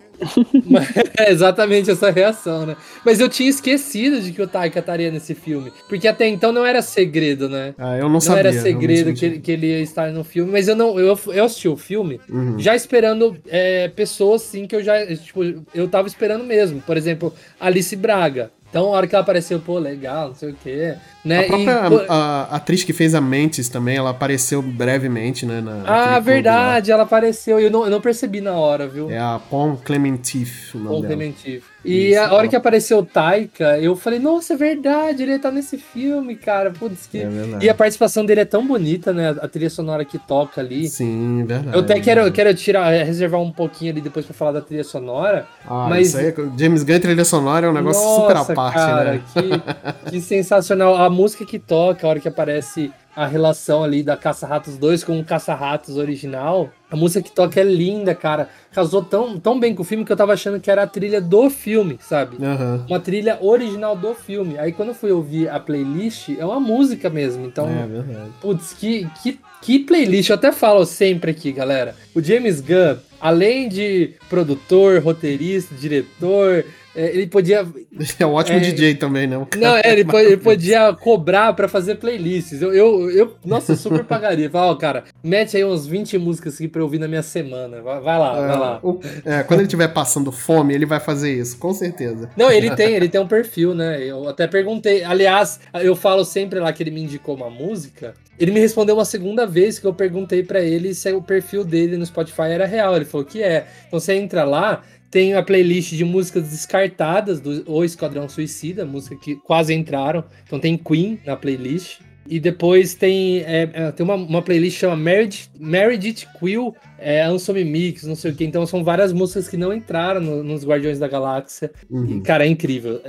[1.19, 2.77] É exatamente essa reação, né?
[3.05, 5.73] Mas eu tinha esquecido de que o Taika estaria nesse filme.
[5.89, 7.75] Porque até então não era segredo, né?
[7.79, 8.45] Ah, eu não, não sabia.
[8.45, 10.51] Não era segredo que ele, que ele ia estar no filme.
[10.51, 10.99] Mas eu não.
[10.99, 12.59] Eu, eu assisti o filme uhum.
[12.59, 15.07] já esperando é, pessoas, sim, que eu já.
[15.17, 15.41] Tipo,
[15.75, 16.81] eu tava esperando mesmo.
[16.81, 18.51] Por exemplo, Alice Braga.
[18.71, 20.95] Então, a hora que ela apareceu, pô, legal, não sei o quê.
[21.29, 21.41] Né?
[21.41, 25.61] A própria e, a, a, atriz que fez a Mentes também, ela apareceu brevemente, né?
[25.61, 27.61] Na, ah, verdade, ela apareceu.
[27.61, 29.11] Eu não, eu não percebi na hora, viu?
[29.11, 30.73] É a Pom Clementif.
[30.73, 31.63] Pom Clementif.
[31.85, 35.51] E Isso, a hora que apareceu o Taika, eu falei, nossa, é verdade, ele tá
[35.51, 36.73] nesse filme, cara.
[36.73, 37.19] Putz, que...
[37.19, 37.29] É
[37.63, 39.31] e a participação dele é tão bonita, né?
[39.41, 40.89] A trilha sonora que toca ali.
[40.89, 41.77] Sim, verdade.
[41.77, 44.83] Eu até quero, quero tirar, é, reservar um pouquinho ali depois pra falar da trilha
[44.83, 45.47] sonora.
[45.65, 46.09] Ah, mas...
[46.09, 49.23] isso aí, James Gunn trilha sonora é um negócio nossa, super à parte, cara, né?
[49.33, 50.97] Que, que sensacional.
[50.97, 55.19] A música que toca, a hora que aparece a relação ali da Caça-Ratos 2 com
[55.19, 56.71] o Caça-Ratos original.
[56.89, 58.49] A música que toca é linda, cara.
[58.73, 61.21] Casou tão, tão bem com o filme que eu tava achando que era a trilha
[61.21, 62.37] do filme, sabe?
[62.37, 62.85] Uhum.
[62.87, 64.57] Uma trilha original do filme.
[64.57, 67.45] Aí quando eu fui ouvir a playlist, é uma música mesmo.
[67.45, 68.31] Então, é verdade.
[68.41, 70.31] putz, que, que, que playlist.
[70.31, 71.97] Eu até falo sempre aqui, galera.
[72.15, 76.65] O James Gunn, além de produtor, roteirista, diretor,
[76.99, 77.67] ele podia.
[78.19, 79.45] É um ótimo é, DJ também, né?
[79.57, 82.63] Não, é, ele, ele, podia cobrar para fazer playlists.
[82.63, 84.49] Eu, eu, eu, nossa, eu super pagaria.
[84.49, 87.83] Fala, ó, cara, mete aí uns 20 músicas aqui pra eu ouvir na minha semana.
[87.83, 88.81] Vai, vai lá, vai lá.
[88.83, 92.31] O, é, quando ele estiver passando fome, ele vai fazer isso, com certeza.
[92.37, 94.03] Não, ele tem, ele tem um perfil, né?
[94.03, 95.03] Eu até perguntei.
[95.03, 98.15] Aliás, eu falo sempre lá que ele me indicou uma música.
[98.39, 101.97] Ele me respondeu uma segunda vez que eu perguntei para ele se o perfil dele
[101.97, 102.95] no Spotify era real.
[102.95, 103.67] Ele falou que é.
[103.89, 109.17] Então você entra lá, tem a playlist de músicas descartadas do O Esquadrão Suicida, música
[109.17, 110.25] que quase entraram.
[110.47, 112.01] Então tem Queen na playlist.
[112.31, 116.77] E depois tem, é, é tem uma, uma playlist que chama Married, Married It Quill,
[116.99, 118.45] é, Ansome Mix, não sei o que.
[118.45, 121.73] Então são várias músicas que não entraram no, nos Guardiões da Galáxia.
[121.89, 122.19] Uhum.
[122.19, 123.01] E, cara, é incrível.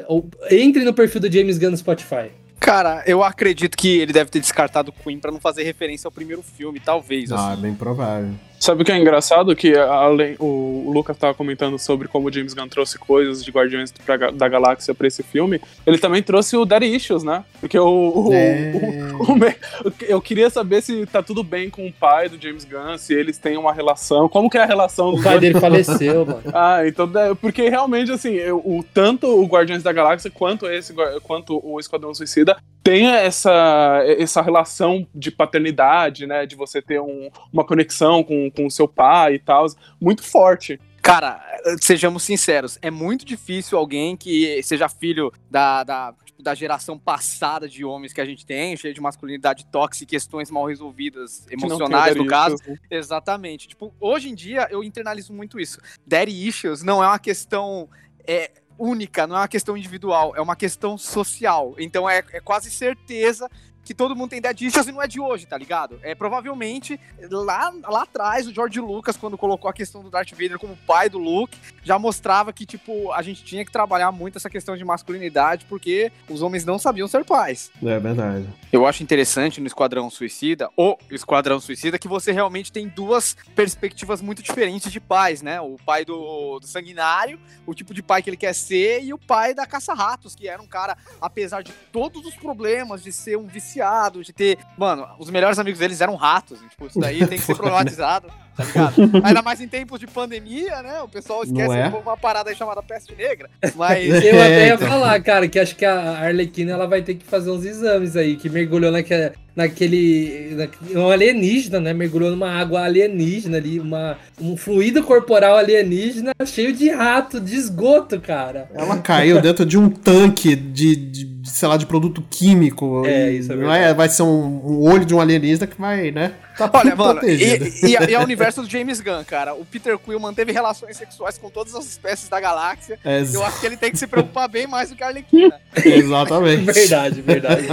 [0.50, 2.32] Entre no perfil do James Gunn no Spotify.
[2.60, 6.42] Cara, eu acredito que ele deve ter descartado Queen para não fazer referência ao primeiro
[6.42, 7.32] filme, talvez.
[7.32, 7.62] Ah, assim.
[7.62, 8.32] bem provável.
[8.60, 9.56] Sabe o que é engraçado?
[9.56, 13.94] Que além, o, Lucas estava comentando sobre como o James Gunn trouxe coisas de Guardiões
[14.34, 15.62] da Galáxia para esse filme.
[15.88, 17.46] Ele também trouxe o Daddy Issues, né?
[17.62, 18.74] Porque o, o, é...
[19.18, 23.14] o, eu queria saber se tá tudo bem com o pai do James Gunn, se
[23.14, 24.28] eles têm uma relação.
[24.28, 26.44] Como que é a relação O pai dele faleceu, mano.
[26.54, 30.94] Ah, então porque realmente assim, o tanto o Guardiões da Galáxia quanto esse
[31.24, 36.46] quanto o Esquadrão Suicida tem essa, essa relação de paternidade, né?
[36.46, 39.66] De você ter um, uma conexão com, com o seu pai e tal,
[40.00, 40.80] muito forte.
[41.02, 41.42] Cara,
[41.82, 47.68] sejamos sinceros, é muito difícil alguém que seja filho da, da, tipo, da geração passada
[47.68, 52.16] de homens que a gente tem, cheio de masculinidade tóxica e questões mal resolvidas, emocionais,
[52.16, 52.56] no caso.
[52.56, 52.78] Issues, né?
[52.92, 53.68] Exatamente.
[53.68, 55.80] Tipo, hoje em dia eu internalizo muito isso.
[56.06, 57.90] Daddy issues não é uma questão.
[58.28, 61.76] É, única, não é uma questão individual, é uma questão social.
[61.78, 63.50] Então é, é quase certeza
[63.84, 66.00] que todo mundo tem dead issues e não é de hoje, tá ligado?
[66.04, 67.00] É provavelmente
[67.32, 71.10] lá, lá atrás o George Lucas, quando colocou a questão do Darth Vader como pai
[71.10, 74.86] do Luke, já mostrava que, tipo, a gente tinha que trabalhar muito essa questão de
[74.86, 77.72] masculinidade porque os homens não sabiam ser pais.
[77.84, 78.48] É verdade.
[78.72, 84.22] Eu acho interessante no Esquadrão Suicida, ou Esquadrão Suicida, que você realmente tem duas perspectivas
[84.22, 85.60] muito diferentes de pais, né?
[85.60, 89.18] O pai do, do sanguinário, o tipo de pai que ele quer ser, e o
[89.18, 93.48] pai da caça-ratos, que era um cara, apesar de todos os problemas de ser um
[93.48, 94.58] viciado viciado, de ter.
[94.78, 96.60] Mano, os melhores amigos deles eram ratos.
[96.70, 98.96] Tipo, isso daí tem que ser problematizado, tá ligado?
[99.24, 101.02] Ainda mais em tempos de pandemia, né?
[101.02, 101.88] O pessoal esquece é?
[101.88, 103.50] uma parada aí chamada peste negra.
[103.76, 104.08] Mas.
[104.24, 107.50] Eu até ia falar, cara, que acho que a Arlequina ela vai ter que fazer
[107.50, 110.56] uns exames aí, que mergulhou naquela naquele.
[110.56, 111.94] Na, um alienígena, né?
[111.94, 118.20] Mergulhou numa água alienígena ali, uma, um fluido corporal alienígena cheio de rato, de esgoto,
[118.20, 118.70] cara.
[118.74, 123.04] Ela caiu dentro de um tanque de, de sei lá, de produto químico.
[123.06, 126.12] É, isso é Não é, vai ser um, um olho de um alienígena que vai,
[126.12, 126.34] né?
[126.58, 129.54] Tá Olha, mano, e, e, e, é o universo do James Gunn, cara.
[129.54, 133.00] O Peter Quill manteve relações sexuais com todas as espécies da galáxia.
[133.04, 135.60] É, eu acho que ele tem que se preocupar bem mais do que a Arlequina.
[135.84, 136.64] Exatamente.
[136.64, 137.68] verdade, verdade.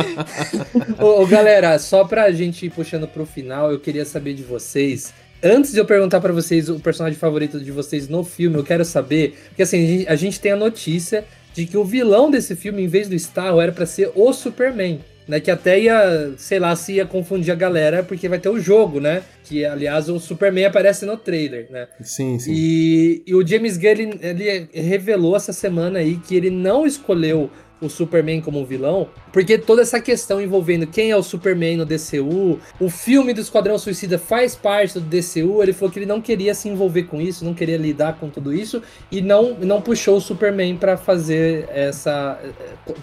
[1.01, 5.13] ô, ô, galera, só pra gente ir puxando pro final, eu queria saber de vocês.
[5.43, 8.85] Antes de eu perguntar para vocês o personagem favorito de vocês no filme, eu quero
[8.85, 9.39] saber.
[9.49, 11.25] Porque assim, a gente, a gente tem a notícia
[11.57, 15.01] de que o vilão desse filme, em vez do Starro, era para ser o Superman
[15.27, 15.41] né?
[15.41, 19.01] Que até ia, sei lá, se ia confundir a galera, porque vai ter o jogo,
[19.01, 19.23] né?
[19.45, 21.89] Que, aliás, o Superman aparece no trailer, né?
[22.01, 22.53] Sim, sim.
[22.55, 27.51] E, e o James Gunn, ele, ele revelou essa semana aí que ele não escolheu
[27.81, 32.59] o Superman como vilão, porque toda essa questão envolvendo quem é o Superman no DCU,
[32.81, 36.55] o filme do Esquadrão Suicida faz parte do DCU, ele falou que ele não queria
[36.55, 40.21] se envolver com isso, não queria lidar com tudo isso e não, não puxou o
[40.21, 42.41] Superman para fazer essa,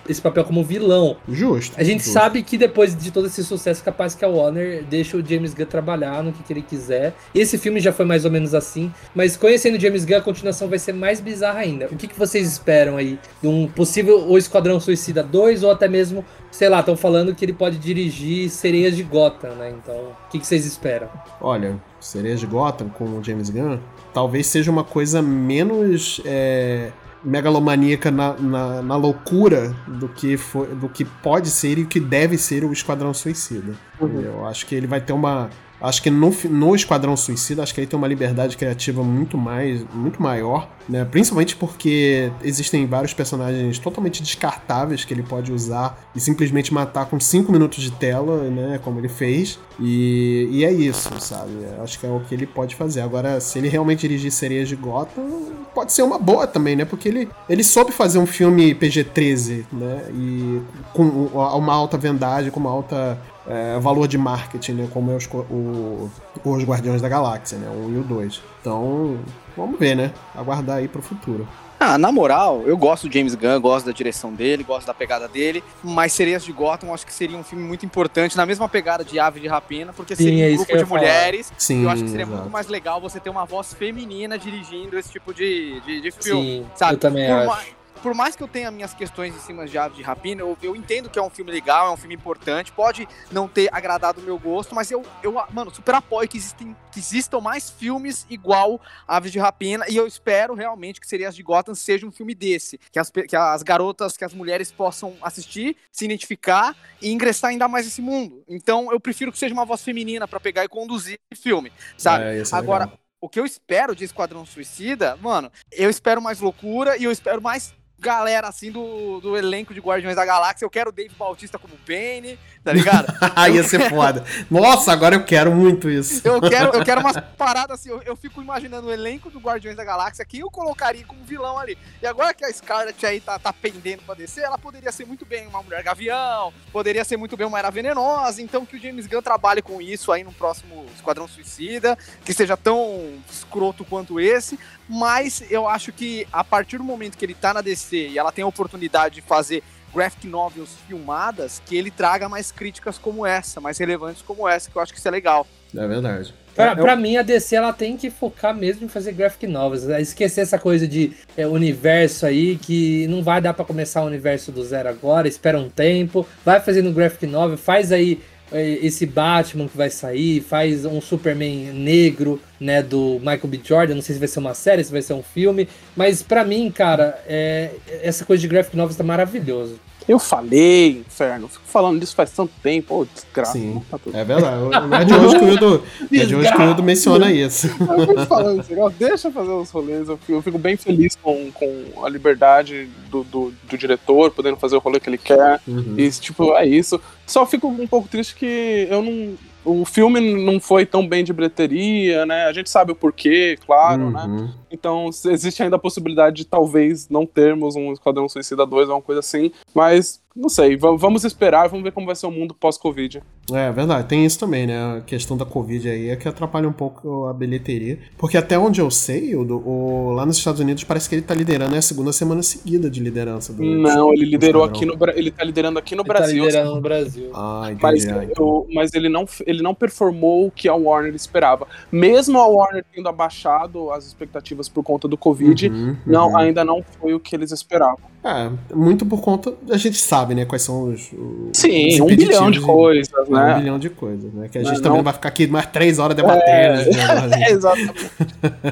[0.10, 1.18] esse papel como vilão.
[1.30, 1.76] Justo.
[1.80, 2.14] A gente justo.
[2.14, 5.66] sabe que depois de todo esse sucesso, capaz que a Warner deixa o James Gunn
[5.66, 7.14] trabalhar no que, que ele quiser.
[7.34, 10.68] Esse filme já foi mais ou menos assim, mas conhecendo o James Gunn, a continuação
[10.68, 11.88] vai ser mais bizarra ainda.
[11.92, 15.72] O que, que vocês esperam aí de um possível O Esquadrão Esquadrão Suicida 2 ou
[15.72, 19.74] até mesmo, sei lá, estão falando que ele pode dirigir Sereias de Gotham, né?
[19.78, 21.10] Então, o que, que vocês esperam?
[21.42, 23.78] Olha, Sereias de Gotham com o James Gunn
[24.14, 26.22] talvez seja uma coisa menos.
[26.26, 26.92] É
[27.26, 31.98] megalomaníaca na, na, na, loucura do que, foi, do que pode ser e o que
[31.98, 33.76] deve ser o Esquadrão Suicida.
[33.98, 34.20] Uhum.
[34.20, 35.50] Eu acho que ele vai ter uma
[35.84, 39.84] Acho que no, no Esquadrão Suicida, acho que ele tem uma liberdade criativa muito mais,
[39.94, 41.04] muito maior, né?
[41.04, 47.20] Principalmente porque existem vários personagens totalmente descartáveis que ele pode usar e simplesmente matar com
[47.20, 48.80] 5 minutos de tela, né?
[48.82, 49.60] Como ele fez.
[49.78, 51.52] E, e é isso, sabe?
[51.84, 53.02] Acho que é o que ele pode fazer.
[53.02, 56.86] Agora, se ele realmente dirigir Sereias de Gotham, pode ser uma boa também, né?
[56.86, 60.06] Porque ele, ele soube fazer um filme PG-13, né?
[60.14, 60.62] E
[60.94, 64.90] com uma alta vendagem, com uma alta é, valor de marketing, né?
[64.92, 66.10] Como é os, o,
[66.44, 67.70] os Guardiões da Galáxia, né?
[67.70, 68.42] O 1 e o 2.
[68.62, 69.20] Então,
[69.56, 70.12] vamos ver, né?
[70.36, 71.48] Aguardar aí pro futuro.
[71.86, 75.28] Ah, na moral, eu gosto do James Gunn, gosto da direção dele, gosto da pegada
[75.28, 79.04] dele, mas Sereias de Gotham acho que seria um filme muito importante, na mesma pegada
[79.04, 81.52] de Ave de Rapina, porque Sim, seria um é grupo de mulheres.
[81.58, 82.38] Sim, eu acho que seria exato.
[82.38, 86.60] muito mais legal você ter uma voz feminina dirigindo esse tipo de, de, de filme.
[86.60, 86.94] Sim, sabe?
[86.94, 89.96] eu também Por acho por mais que eu tenha minhas questões em cima de Ave
[89.96, 93.08] de Rapina, eu, eu, entendo que é um filme legal, é um filme importante, pode
[93.32, 97.00] não ter agradado o meu gosto, mas eu, eu mano, super apoio que, existem, que
[97.00, 101.74] existam mais filmes igual Aves de Rapina, e eu espero realmente que Serias de Gotham
[101.74, 106.04] seja um filme desse, que as, que as garotas, que as mulheres possam assistir, se
[106.04, 108.44] identificar e ingressar ainda mais nesse mundo.
[108.50, 112.26] Então eu prefiro que seja uma voz feminina para pegar e conduzir o filme, sabe?
[112.26, 112.92] É, Agora,
[113.22, 117.42] o que eu espero de Esquadrão Suicida, mano, eu espero mais loucura e eu espero
[117.42, 117.74] mais
[118.04, 120.66] galera assim do, do elenco de Guardiões da Galáxia.
[120.66, 123.08] Eu quero o Dave Bautista como Bane, tá ligado?
[123.50, 124.26] Ia ser foda.
[124.52, 126.22] Nossa, agora eu quero muito isso.
[126.28, 127.90] eu quero, eu quero umas paradas assim.
[127.90, 131.58] Eu, eu, fico imaginando o elenco do Guardiões da Galáxia, quem eu colocaria como vilão
[131.58, 131.78] ali.
[132.02, 135.26] E agora que a Scarlet aí tá, tá pendendo pra descer, ela poderia ser muito
[135.26, 138.42] bem uma mulher gavião, poderia ser muito bem uma era venenosa.
[138.42, 142.58] Então que o James Gunn trabalhe com isso aí no próximo Esquadrão Suicida, que seja
[142.58, 144.60] tão escroto quanto esse.
[144.88, 148.32] Mas eu acho que a partir do momento que ele tá na DC e ela
[148.32, 149.64] tem a oportunidade de fazer
[149.94, 154.76] graphic novels filmadas, que ele traga mais críticas como essa, mais relevantes como essa, que
[154.76, 155.46] eu acho que isso é legal.
[155.76, 156.34] É verdade.
[156.56, 159.86] Pra, é, pra mim, a DC ela tem que focar mesmo em fazer graphic novels.
[159.86, 160.02] Né?
[160.02, 164.52] Esquecer essa coisa de é, universo aí, que não vai dar para começar o universo
[164.52, 168.22] do zero agora, espera um tempo, vai fazendo graphic novel, faz aí
[168.54, 173.60] esse Batman que vai sair, faz um Superman negro, né, do Michael B.
[173.64, 176.44] Jordan, não sei se vai ser uma série, se vai ser um filme, mas para
[176.44, 179.80] mim, cara, é, essa coisa de graphic novels tá maravilhoso.
[180.08, 181.48] Eu falei, inferno.
[181.48, 183.02] Fico falando disso faz tanto tempo.
[183.02, 183.54] Ô, desgraça.
[183.54, 184.58] Sim, tá é verdade.
[184.58, 187.68] Não é de hoje que o Hildo, é de hoje que o Hildo menciona isso.
[187.98, 188.98] Eu fico falando esse negócio.
[189.00, 190.10] Deixa eu fazer os rolês.
[190.10, 194.58] Eu fico, eu fico bem feliz com, com a liberdade do, do, do, diretor, podendo
[194.58, 195.60] fazer o rolê que ele quer.
[195.68, 195.96] Uhum.
[195.98, 197.00] E, tipo, é isso.
[197.26, 201.32] Só fico um pouco triste que eu não o filme não foi tão bem de
[201.32, 202.46] bilheteria, né?
[202.46, 204.24] A gente sabe o porquê, claro, né?
[204.24, 204.42] uhum.
[204.42, 204.54] né?
[204.74, 209.02] Então existe ainda a possibilidade de talvez não termos um Esquadrão Suicida 2 ou uma
[209.02, 213.22] coisa assim, mas não sei, vamos esperar, vamos ver como vai ser o mundo pós-Covid.
[213.52, 214.98] É, verdade, tem isso também, né?
[214.98, 218.00] A questão da Covid aí é que atrapalha um pouco a bilheteria.
[218.18, 221.36] Porque até onde eu sei, o, o lá nos Estados Unidos parece que ele tá
[221.36, 223.54] liderando é a segunda semana seguida de liderança.
[223.54, 226.40] Do, não, ele liderou aqui no ele tá liderando aqui no ele tá Brasil.
[226.40, 227.30] Tá liderando no Brasil.
[227.34, 227.84] Ah, entendi.
[227.84, 228.66] Mas, ah, então.
[228.74, 231.68] mas ele, não, ele não performou o que a Warner esperava.
[231.92, 236.38] Mesmo a Warner tendo abaixado as expectativas por conta do Covid, uhum, não, uhum.
[236.38, 238.14] ainda não foi o que eles esperavam.
[238.24, 239.54] É, muito por conta.
[239.70, 240.46] A gente sabe, né?
[240.46, 241.12] Quais são os.
[241.12, 243.56] os Sim, um bilhão de coisas, né?
[243.56, 244.48] Um bilhão de coisas, né?
[244.50, 246.90] Que a gente não, também não vai ficar aqui mais três horas debatendo.
[246.90, 247.50] É, né?
[247.52, 248.12] exatamente.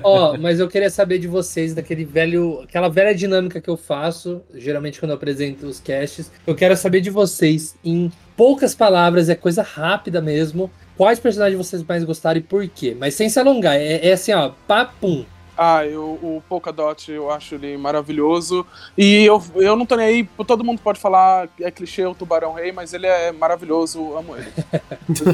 [0.02, 2.62] Ó, oh, mas eu queria saber de vocês, daquele velho.
[2.62, 6.32] Aquela velha dinâmica que eu faço, geralmente quando eu apresento os casts.
[6.48, 10.72] Eu quero saber de vocês, em poucas palavras, é coisa rápida mesmo.
[10.96, 12.96] Quais personagens vocês mais gostaram e por quê?
[12.98, 15.26] Mas sem se alongar, é, é assim, ó, papum.
[15.64, 18.66] Ah, eu, o Polkadot eu acho ele maravilhoso.
[18.98, 22.54] E eu, eu não tô nem aí, todo mundo pode falar, é clichê o Tubarão
[22.54, 24.52] Rei, mas ele é maravilhoso, amo ele.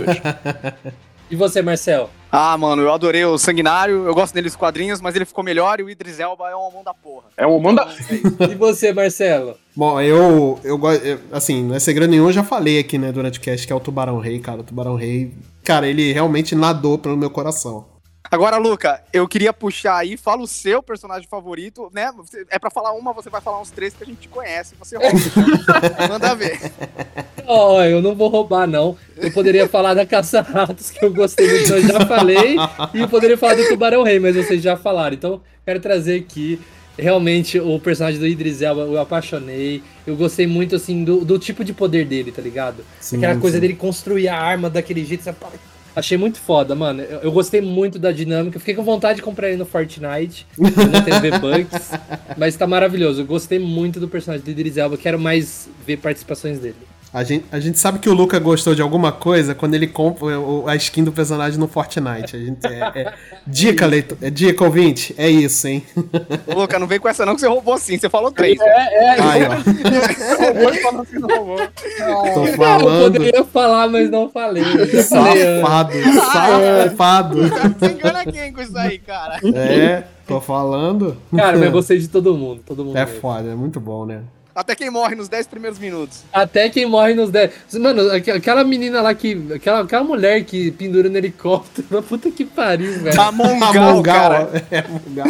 [1.32, 2.10] e você, Marcel?
[2.30, 5.80] Ah, mano, eu adorei o Sanguinário, eu gosto dele dos quadrinhos, mas ele ficou melhor
[5.80, 7.28] e o Idris Elba é um mão da porra.
[7.38, 7.88] É um mão da...
[8.52, 9.56] e você, Marcelo?
[9.74, 11.02] Bom, eu, eu gosto,
[11.32, 13.76] assim, não é segredo nenhum, eu já falei aqui, né, durante o cast, que é
[13.78, 17.96] o Tubarão Rei, cara, o Tubarão Rei, cara, ele realmente nadou pelo meu coração.
[18.30, 22.12] Agora, Luca, eu queria puxar aí, fala o seu personagem favorito, né?
[22.50, 24.76] É pra falar uma, você vai falar uns três que a gente conhece.
[24.80, 25.18] Você rouba.
[26.10, 26.60] Manda ver.
[27.46, 28.98] Ó, oh, eu não vou roubar, não.
[29.16, 32.58] Eu poderia falar da Caça-Ratos, que eu gostei muito, eu já falei.
[32.94, 35.16] E eu poderia falar do Tubarão Rei, mas vocês já falaram.
[35.16, 36.60] Então, quero trazer aqui
[36.98, 39.84] realmente o personagem do Idris Elba eu apaixonei.
[40.06, 42.84] Eu gostei muito, assim, do, do tipo de poder dele, tá ligado?
[43.00, 43.40] Sim, Aquela sim.
[43.40, 45.38] coisa dele construir a arma daquele jeito, sabe?
[45.98, 47.02] Achei muito foda, mano.
[47.02, 48.60] Eu, eu, gostei muito da dinâmica.
[48.60, 50.70] Fiquei com vontade de comprar ele no Fortnite, no
[51.04, 51.90] TV Bucks.
[52.38, 53.22] mas tá maravilhoso.
[53.22, 54.96] Eu gostei muito do personagem do Idris Elba.
[54.96, 56.76] Quero mais ver participações dele.
[57.14, 60.28] A gente, a gente sabe que o Luca gostou de alguma coisa quando ele compra
[60.68, 62.36] a skin do personagem no Fortnite.
[62.36, 63.14] A gente, é, é,
[63.48, 65.84] dica, leitor, é dica, ouvinte, é isso, hein?
[66.46, 68.60] Ô, Luca, não vem com essa não que você roubou sim, você falou três.
[68.60, 69.22] É, é.
[69.22, 70.46] Aí, ó.
[70.46, 71.68] roubou e falou que não roubou.
[72.34, 73.04] Tô falando.
[73.06, 74.64] Eu poderia falar, mas não falei.
[75.04, 75.94] Safado,
[76.34, 77.38] safado.
[77.38, 79.40] Você engana quem com isso aí, cara?
[79.56, 81.18] É, tô falando.
[81.34, 82.98] Cara, mas eu gostei de todo mundo, todo mundo.
[82.98, 83.22] É mesmo.
[83.22, 84.24] foda, é muito bom, né?
[84.58, 86.24] Até quem morre nos 10 primeiros minutos.
[86.34, 87.52] Até quem morre nos 10.
[87.74, 89.40] Mano, aquela menina lá que.
[89.54, 92.02] Aquela, aquela mulher que pendura no helicóptero.
[92.02, 93.22] Puta que pariu, velho.
[93.22, 94.66] A Mongal, cara.
[94.72, 95.28] É, Mongal.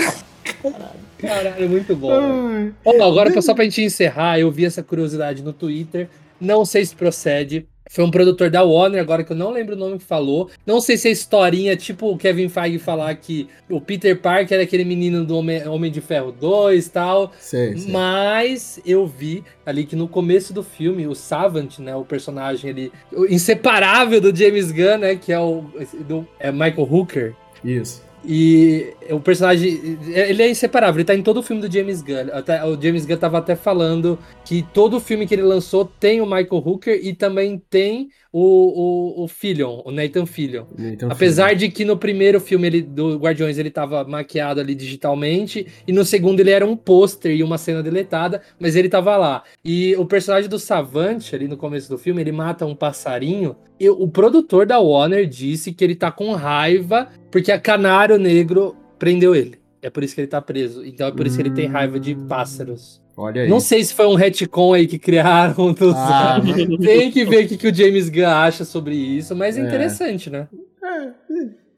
[0.61, 0.97] Caralho.
[1.17, 2.71] Caralho, é muito bom.
[2.85, 6.07] Bom, agora, só pra gente encerrar, eu vi essa curiosidade no Twitter.
[6.39, 7.67] Não sei se procede.
[7.89, 10.49] Foi um produtor da Warner, agora que eu não lembro o nome que falou.
[10.65, 14.63] Não sei se é historinha, tipo o Kevin Feige falar que o Peter Parker era
[14.63, 17.31] aquele menino do Homem, Homem de Ferro 2 e tal.
[17.39, 17.91] Sei, sei.
[17.91, 22.91] Mas eu vi ali que no começo do filme, o Savant, né, o personagem ali,
[23.29, 25.65] inseparável do James Gunn, né, que é o
[26.07, 27.35] do, é Michael Hooker.
[27.63, 28.06] Isso.
[28.23, 32.29] E o personagem, ele é inseparável, ele tá em todo o filme do James Gunn.
[32.33, 36.25] Até, o James Gunn tava até falando que todo filme que ele lançou tem o
[36.25, 38.09] Michael Hooker e também tem
[38.39, 40.65] o, o, o Fillion, o Nathan Fillion.
[40.77, 41.59] Nathan Apesar Fillion.
[41.59, 46.05] de que no primeiro filme ele, do Guardiões ele tava maquiado ali digitalmente, e no
[46.05, 49.43] segundo ele era um pôster e uma cena deletada, mas ele tava lá.
[49.65, 53.89] E o personagem do Savant, ali no começo do filme, ele mata um passarinho, e
[53.89, 59.35] o produtor da Warner disse que ele tá com raiva porque a Canário Negro prendeu
[59.35, 59.59] ele.
[59.81, 60.85] É por isso que ele tá preso.
[60.85, 63.01] Então é por isso que ele tem raiva de pássaros.
[63.17, 63.49] Olha aí.
[63.49, 65.75] Não sei se foi um retcon aí que criaram.
[65.95, 66.39] Ah,
[66.79, 69.63] tem que ver o que, que o James Gunn acha sobre isso, mas é, é
[69.63, 70.47] interessante, né?
[70.83, 71.09] É,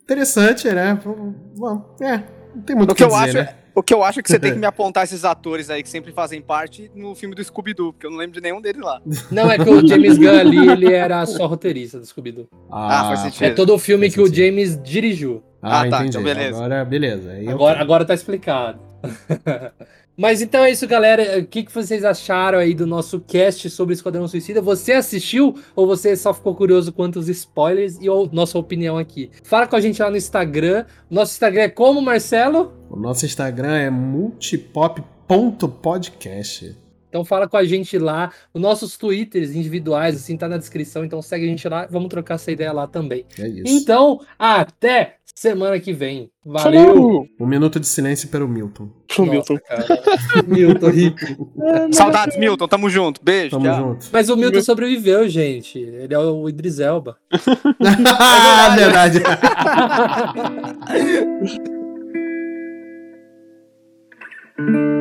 [0.04, 1.00] interessante, né?
[2.02, 2.24] É,
[2.54, 3.56] não tem muito o que, que eu dizer, acho, né?
[3.74, 5.88] O que eu acho é que você tem que me apontar esses atores aí que
[5.88, 9.02] sempre fazem parte no filme do Scooby-Doo, porque eu não lembro de nenhum deles lá.
[9.32, 12.50] Não, é que o James Gunn ali, ele era só roteirista do Scooby-Doo.
[12.70, 13.46] Ah, ah, faz sentido.
[13.46, 15.42] É todo o filme que o James dirigiu.
[15.62, 16.10] Ah, ah tá, entendi.
[16.10, 16.58] então beleza.
[16.58, 17.32] Agora, beleza.
[17.48, 18.80] agora, agora tá explicado.
[20.20, 21.40] Mas então é isso, galera.
[21.40, 24.62] O que, que vocês acharam aí do nosso cast sobre Esquadrão Suicida?
[24.62, 29.32] Você assistiu ou você só ficou curioso quanto os spoilers e ou, nossa opinião aqui?
[29.46, 30.84] Fala com a gente lá no Instagram.
[31.10, 32.74] Nosso Instagram é como, Marcelo?
[32.90, 36.76] O nosso Instagram é multipop.podcast.
[37.08, 38.34] Então fala com a gente lá.
[38.54, 41.06] Os nossos twitters individuais, assim, tá na descrição.
[41.06, 41.88] Então segue a gente lá.
[41.90, 43.26] Vamos trocar essa ideia lá também.
[43.38, 43.64] É isso.
[43.66, 46.30] Então, até semana que vem.
[46.46, 47.26] Valeu!
[47.40, 48.90] Um minuto de silêncio para o Milton.
[49.08, 49.58] Pro Milton.
[49.68, 49.86] Cara.
[50.48, 51.52] Milton rico.
[51.62, 52.68] É, Saudades, é- Milton.
[52.68, 53.22] Tamo junto.
[53.24, 53.52] Beijo.
[53.52, 54.08] Tamo junto.
[54.12, 55.80] Mas o Milton sobreviveu, gente.
[55.80, 57.18] Ele é o Idris Elba.
[58.20, 59.18] ah, verdade.
[59.18, 61.60] É verdade.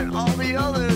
[0.00, 0.89] and all the others.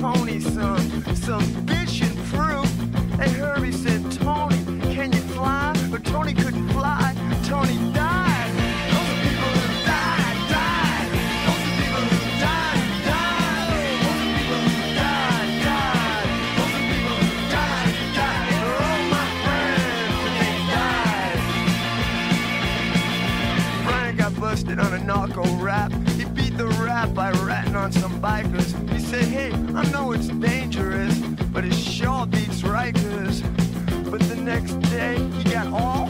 [0.00, 2.66] Tony some, some bitchin' proof.
[3.20, 4.56] And Herbie said, Tony,
[4.94, 5.74] can you fly?
[5.90, 7.14] But Tony couldn't fly.
[7.44, 8.50] Tony died.
[9.20, 11.10] People who died, died.
[11.44, 13.92] People who died, died.
[16.80, 18.56] People who died, died.
[18.64, 20.54] All oh, my friends, they
[23.92, 24.16] died.
[24.16, 25.92] Got busted on a narco rap.
[26.16, 28.89] He beat the rap by ratting on some bikers.
[29.80, 31.16] I know it's dangerous,
[31.54, 33.40] but it sure beats Rikers.
[34.10, 36.09] But the next day, you got all